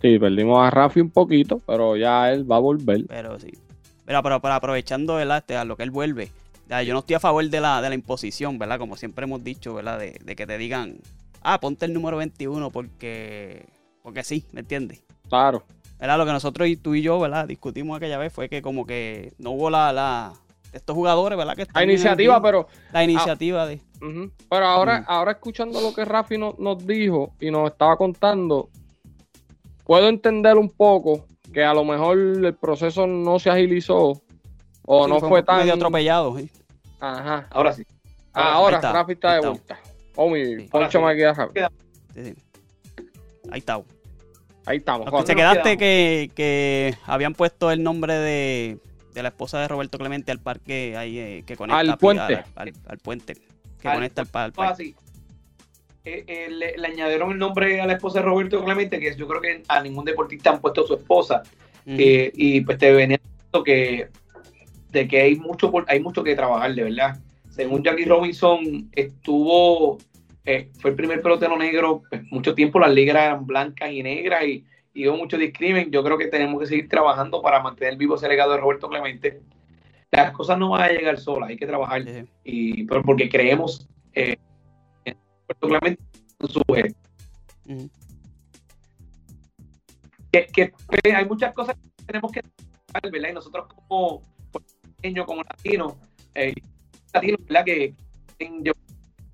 [0.00, 3.04] Sí, perdimos a Rafi un poquito, pero ya él va a volver.
[3.06, 3.52] Pero sí.
[4.06, 5.38] Mira, pero, pero aprovechando, ¿verdad?
[5.38, 6.30] Este, a lo que él vuelve.
[6.68, 8.78] ya, yo no estoy a favor de la, de la imposición, ¿verdad?
[8.78, 9.98] Como siempre hemos dicho, ¿verdad?
[9.98, 11.00] De, de que te digan,
[11.42, 13.66] ah, ponte el número 21 porque,
[14.02, 15.02] porque sí, ¿me entiendes?
[15.28, 15.64] Claro.
[15.98, 16.18] ¿Verdad?
[16.18, 17.46] Lo que nosotros y tú y yo, ¿verdad?
[17.46, 20.32] Discutimos aquella vez fue que como que no hubo la, la
[20.72, 21.56] estos jugadores, ¿verdad?
[21.56, 22.68] Que están La iniciativa, pero.
[22.92, 25.04] la iniciativa de Pero ahora, Mm.
[25.08, 28.68] ahora escuchando lo que Rafi no- nos dijo y nos estaba contando,
[29.84, 34.20] puedo entender un poco que a lo mejor el proceso no se agilizó
[34.84, 35.78] o Sí, no fue poco medio tan.
[35.78, 36.38] atropellado.
[36.38, 36.50] ¿sí?
[37.00, 37.46] Ajá.
[37.50, 37.84] Ahora sí.
[38.32, 39.48] Ahora Ahí está, Rafi está de está.
[39.50, 39.78] vuelta.
[40.16, 40.68] Omi, Sí.
[40.70, 41.60] ponchame aquí a Rafi.
[42.14, 42.34] Sí, sí.
[43.50, 43.80] ahí está.
[44.66, 45.08] Ahí estamos.
[45.26, 48.78] Se quedaste que, que habían puesto el nombre de,
[49.14, 52.44] de la esposa de Roberto Clemente al parque ahí eh, que conecta Al a- puente.
[52.56, 53.34] al, al puente
[53.86, 54.82] que Al conecta al, pa- al Fue parque.
[54.82, 54.94] así.
[56.04, 59.26] Eh, eh, le, le añadieron el nombre a la esposa de Roberto Clemente, que yo
[59.26, 61.42] creo que a ningún deportista han puesto su esposa.
[61.86, 63.18] Eh, y pues te venía
[63.64, 64.08] que
[64.90, 67.18] de que hay mucho por- hay mucho que trabajar, de verdad.
[67.50, 69.98] Según Jackie Robinson, estuvo,
[70.78, 74.64] fue el primer pelotero negro, pues, mucho tiempo las ligas eran blancas y negras y,
[74.94, 75.90] y hubo mucho discrimen.
[75.90, 79.40] Yo creo que tenemos que seguir trabajando para mantener vivo ese legado de Roberto Clemente.
[80.12, 82.04] Las cosas no van a llegar solas, hay que trabajar.
[82.04, 82.24] Sí.
[82.44, 84.36] Y, pero porque creemos eh,
[85.04, 85.16] en
[85.48, 86.02] Roberto Clemente
[86.40, 87.00] en su gesto.
[87.68, 87.90] Ujú.
[90.30, 93.28] que, que, pues, hay muchas cosas que tenemos que trabajar, ¿verdad?
[93.30, 95.94] Y nosotros como puertorriqueños, como latinos,
[96.34, 96.54] eh,
[97.12, 97.64] latinos, ¿verdad?
[97.64, 97.94] Que
[98.38, 98.72] en yo,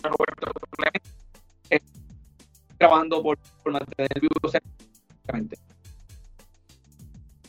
[0.03, 1.01] Roberto Clemente,
[1.70, 1.81] eh,
[2.79, 4.61] trabajando por, por mantener vivo ese
[5.27, 5.57] Clemente.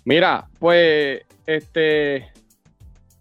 [0.06, 2.32] Mira, pues, este,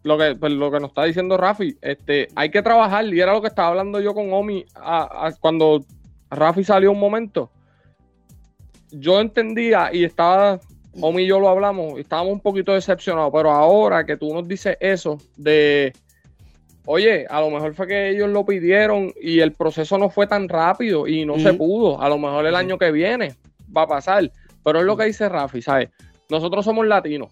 [0.05, 3.33] lo que, pues, lo que nos está diciendo Rafi, este, hay que trabajar, y era
[3.33, 5.85] lo que estaba hablando yo con Omi a- a- cuando
[6.31, 7.51] Rafi salió un momento.
[8.91, 10.61] Yo entendía y estaba,
[11.01, 14.47] Omi y yo lo hablamos, y estábamos un poquito decepcionados, pero ahora que tú nos
[14.47, 15.93] dices eso de,
[16.85, 20.49] oye, a lo mejor fue que ellos lo pidieron y el proceso no fue tan
[20.49, 23.35] rápido y no se pudo, a lo mejor el año que viene
[23.75, 24.31] va a pasar,
[24.65, 25.89] pero es lo que dice Rafi, ¿sabes?
[26.29, 27.31] nosotros somos latinos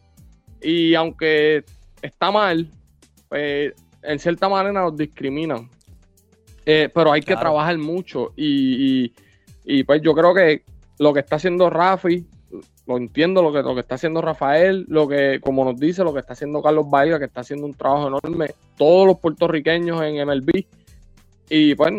[0.63, 1.65] y aunque
[2.03, 2.69] está mal,
[3.29, 3.73] pues,
[4.03, 5.69] en cierta manera nos discriminan.
[6.67, 7.41] Eh, pero hay que Claro.
[7.41, 9.15] trabajar mucho y, y-
[9.65, 10.63] y, pues yo creo que
[10.99, 12.27] lo que está haciendo Rafi,
[12.87, 16.13] lo entiendo lo que, lo que está haciendo Rafael, lo que, como nos dice, lo
[16.13, 20.17] que está haciendo Carlos Vaiga, que está haciendo un trabajo enorme, todos los puertorriqueños en
[20.27, 20.67] MLB.
[21.49, 21.93] Y pues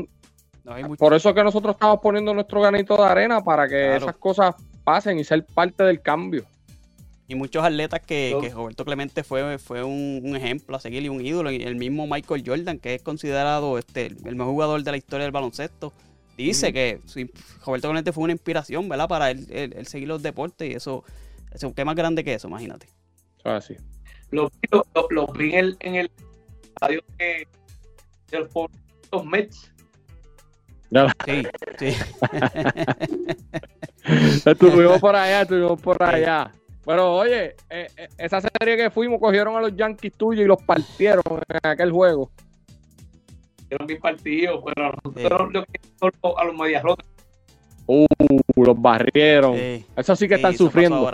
[0.64, 3.68] No, hay mucho- por eso es que nosotros estamos poniendo nuestro granito de arena para
[3.68, 3.96] que Claro.
[3.98, 6.44] esas cosas pasen y ser parte del cambio.
[7.32, 11.08] Y muchos atletas que, que Roberto Clemente fue, fue un, un ejemplo a seguir y
[11.08, 11.50] un ídolo.
[11.50, 15.24] Y el mismo Michael Jordan, que es considerado este, el mejor jugador de la historia
[15.24, 15.94] del baloncesto,
[16.36, 17.32] dice que sí,
[17.66, 19.08] Roberto Clemente fue una inspiración, ¿verdad?
[19.08, 20.70] Para él, él- él seguir los deportes.
[20.70, 21.06] Y eso,
[21.54, 22.50] eso, ¿qué más grande que eso?
[22.50, 22.88] Imagínate.
[23.40, 23.76] Eso es así.
[24.32, 26.12] Lo, lo, lo- lo vi en el, en el
[26.64, 27.48] estadio de,
[28.30, 28.50] de los,
[29.10, 29.72] los Mets.
[31.26, 31.44] Sí,
[31.80, 31.96] sí.
[34.46, 36.52] Estuvimos por allá, estuvimos por allá.
[36.86, 40.62] Pero oye, eh, eh, esa serie que fuimos cogieron a los Yankees tuyos y los
[40.64, 42.32] partieron en aquel juego.
[43.70, 47.08] Eran mis partidos, pero nosotros que solo a los medias rotas.
[47.88, 48.06] Uh,
[48.56, 49.56] los barrieron.
[49.56, 49.86] sí.
[49.96, 51.12] Eso sí que Sí, están eso pasó sufriendo.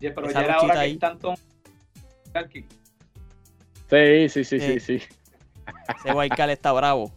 [0.00, 0.90] Ya, Pero Esa ya era hora ahí.
[0.90, 1.42] que están tomando
[2.34, 2.64] Yankees.
[3.90, 4.98] Sí, sí, sí, sí, Sí.
[5.00, 5.06] sí.
[5.98, 7.12] Ese Guaycal está bravo.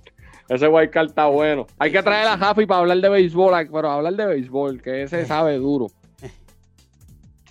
[0.50, 1.66] Ese Wildcard está bueno.
[1.80, 5.26] Hay que traer a Jafi para hablar de béisbol, pero hablar de béisbol, que ese
[5.26, 5.88] sabe duro.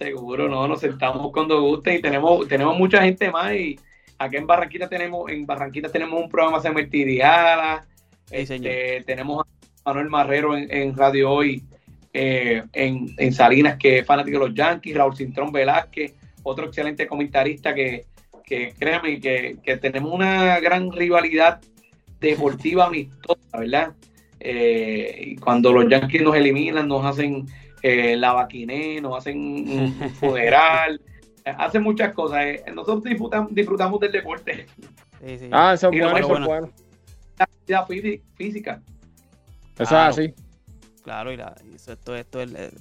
[0.01, 3.79] Seguro, no, nos sentamos cuando guste y tenemos, tenemos mucha gente más y
[4.17, 7.87] acá en Barranquita tenemos, en Barranquita tenemos un programa que se llama El Tiriala,
[8.25, 8.73] Sí, señor.
[8.73, 11.63] este, tenemos a Manuel Marrero en, en Radio Hoy,
[12.15, 17.07] eh, en, en Salinas, que es fanático de los Yankees, Raúl Cintrón Velázquez, otro excelente
[17.07, 18.07] comentarista que,
[18.47, 21.61] que créame que, que tenemos una gran rivalidad
[22.21, 23.93] deportiva amistosa, ¿verdad?
[24.39, 27.47] Eh, y cuando los Yankees nos eliminan, nos hacen
[27.83, 31.01] eh, la vaquiné, nos hacen un funeral,
[31.45, 32.45] eh, hacen muchas cosas.
[32.45, 32.65] eh.
[32.75, 34.67] Nosotros disfrutamos, disfrutamos del deporte,
[35.25, 35.49] Sí, sí.
[35.53, 36.71] Ah, eso es bueno, eso bueno, es bueno.
[37.39, 38.81] la actividad fí- física.
[39.79, 40.11] Eso Claro.
[40.13, 40.35] es así.
[41.05, 42.77] Claro, y la, y eso, esto, esto es, esto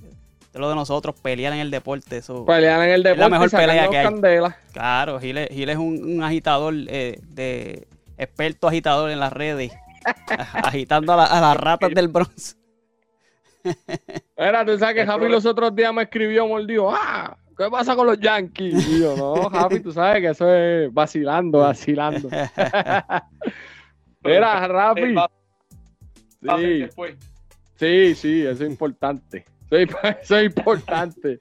[0.53, 2.17] es lo de nosotros, pelear en el deporte.
[2.17, 4.05] Eso, Pelean en el deporte la mejor pelea que hay.
[4.05, 4.57] candela.
[4.73, 7.87] Claro, Gil es, Gil es un, un agitador, eh, de
[8.17, 9.71] experto agitador en las redes,
[10.53, 12.55] agitando a, la- a las ratas del Bronx.
[14.35, 18.07] Era, tú sabes que Javi los otros días me escribió, mordió, ah, ¿qué pasa con
[18.07, 18.87] los Yankees?
[18.87, 22.29] Y yo, no, Javi, tú sabes que eso es vacilando, vacilando.
[24.23, 25.15] Era, Rafi.
[26.41, 26.85] Sí,
[27.75, 29.45] sí, sí, eso es importante.
[29.69, 29.89] Eso es,
[30.23, 31.39] eso es importante.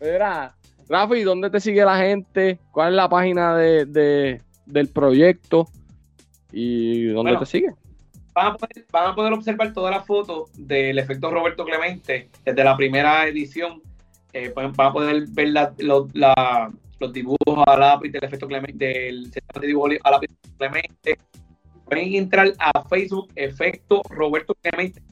[0.00, 0.54] Mira,
[0.88, 2.58] Rafi, ¿dónde te sigue la gente?
[2.70, 5.68] ¿Cuál es la página de, de- del proyecto?
[6.50, 7.74] ¿Y dónde Bueno, te sigue?
[8.34, 12.64] Van a, poder, van a poder observar todas las fotos del efecto Roberto Clemente desde
[12.64, 13.82] la primera edición.
[14.32, 18.46] Eh, pueden- van a poder ver la- lo- la- los dibujos a lápiz del efecto
[18.48, 21.18] Clemente, del de dibujos a lápiz Clemente.
[21.84, 25.02] Pueden entrar a Facebook, efecto Roberto Clemente,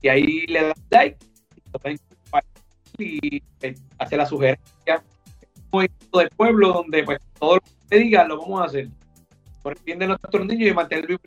[0.00, 1.18] y ahí le dan like
[2.98, 5.02] y eh, hacer la sugerencia.
[5.72, 8.88] Movimiento del pueblo donde pues todo lo que se diga lo vamos a hacer
[9.62, 11.20] por el bien de nuestros niños y mantener vivo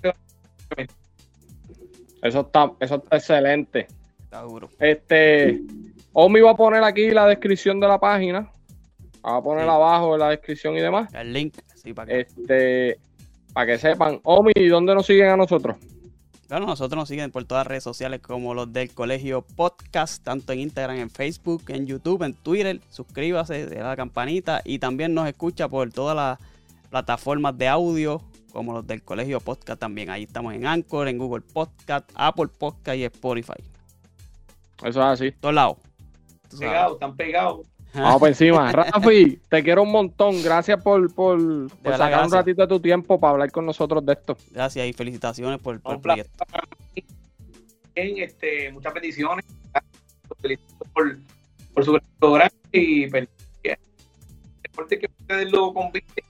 [2.22, 3.88] Eso está, eso está excelente.
[4.24, 4.70] Está duro.
[4.80, 5.62] Este,
[6.14, 8.52] Omi va a poner aquí la descripción de la página.
[9.26, 9.70] Va a poner Sí.
[9.70, 11.14] abajo en la descripción y demás.
[11.14, 12.20] El link, sí, para que.
[12.22, 13.00] Este,
[13.54, 14.20] para que sepan.
[14.24, 15.78] Omi, ¿dónde nos siguen a nosotros?
[16.48, 20.54] Claro, nosotros nos siguen por todas las redes sociales como los del Colegio Podcast, tanto
[20.54, 22.80] en Instagram, en Facebook, en YouTube, en Twitter.
[22.90, 26.40] Suscríbase, de la campanita y también nos escucha por todas las
[26.90, 30.10] plataformas de audio como los del Colegio Podcast también.
[30.10, 33.64] Ahí estamos en Anchor, en Google Podcast, Apple Podcast y Spotify.
[34.84, 35.32] Eso es así.
[35.32, 35.78] Todos lados.
[36.58, 37.68] Pegados, están pegados.
[37.94, 38.72] Vamos por encima.
[38.74, 40.42] Rafi, te quiero un montón.
[40.44, 41.40] Gracias por, por,
[41.82, 44.38] por sacar un ratito de tu tiempo para hablar con nosotros de esto.
[44.52, 46.46] Gracias y felicitaciones por, por el proyecto.
[47.96, 48.94] este, muchas
[50.42, 51.18] felicito por,
[51.74, 53.28] por su gran programa y pues,
[53.64, 53.78] el
[54.62, 56.27] deporte que ustedes lo compiten.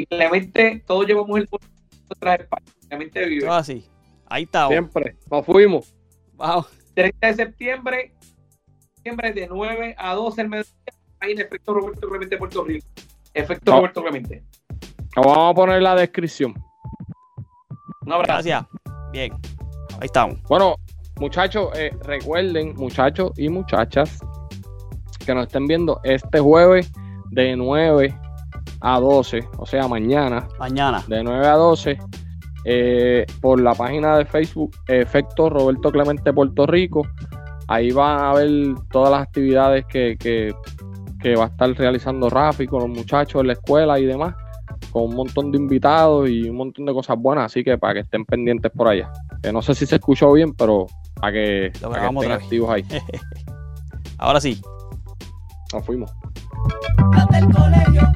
[0.00, 2.74] Y Clemente, todos llevamos el nuestras espaldas.
[2.88, 3.48] Clemente vive.
[3.48, 3.84] Así.
[4.26, 4.66] Ahí está.
[4.68, 5.16] Siempre.
[5.30, 5.94] Nos fuimos.
[6.36, 6.64] Wow.
[6.94, 8.14] 30 de septiembre,
[8.94, 10.72] septiembre de 9 a 12 el mediodía,
[11.20, 12.86] ahí en Efecto Roberto Clemente Puerto Rico.
[13.34, 13.76] Efecto No.
[13.76, 14.42] Roberto Clemente.
[15.16, 16.54] Vamos a poner la descripción.
[18.06, 18.32] Un abrazo.
[18.32, 18.66] Gracias.
[19.12, 19.34] Bien.
[20.00, 20.42] Ahí estamos.
[20.44, 20.76] Bueno,
[21.16, 24.18] muchachos, eh, recuerden, muchachos y muchachas,
[25.26, 26.90] que nos estén viendo este jueves
[27.32, 28.18] de 9
[28.80, 31.02] a 12, o sea, mañana, Mañana.
[31.06, 31.98] de 9 a 12,
[32.64, 37.02] eh, por la página de Facebook Efecto Roberto Clemente Puerto Rico.
[37.68, 38.48] Ahí van a ver
[38.90, 40.54] todas las actividades que, que-
[41.22, 44.34] que va a estar realizando Rafi con los muchachos en la escuela y demás,
[44.90, 48.00] con un montón de invitados y un montón de cosas buenas, así que para que
[48.00, 49.12] estén pendientes por allá.
[49.42, 50.86] Que no sé si se escuchó bien, pero
[51.20, 52.84] para que, para estén otra activos ahí.
[54.18, 54.60] Ahora sí.
[55.74, 56.10] Nos fuimos.
[57.52, 58.12] Colegio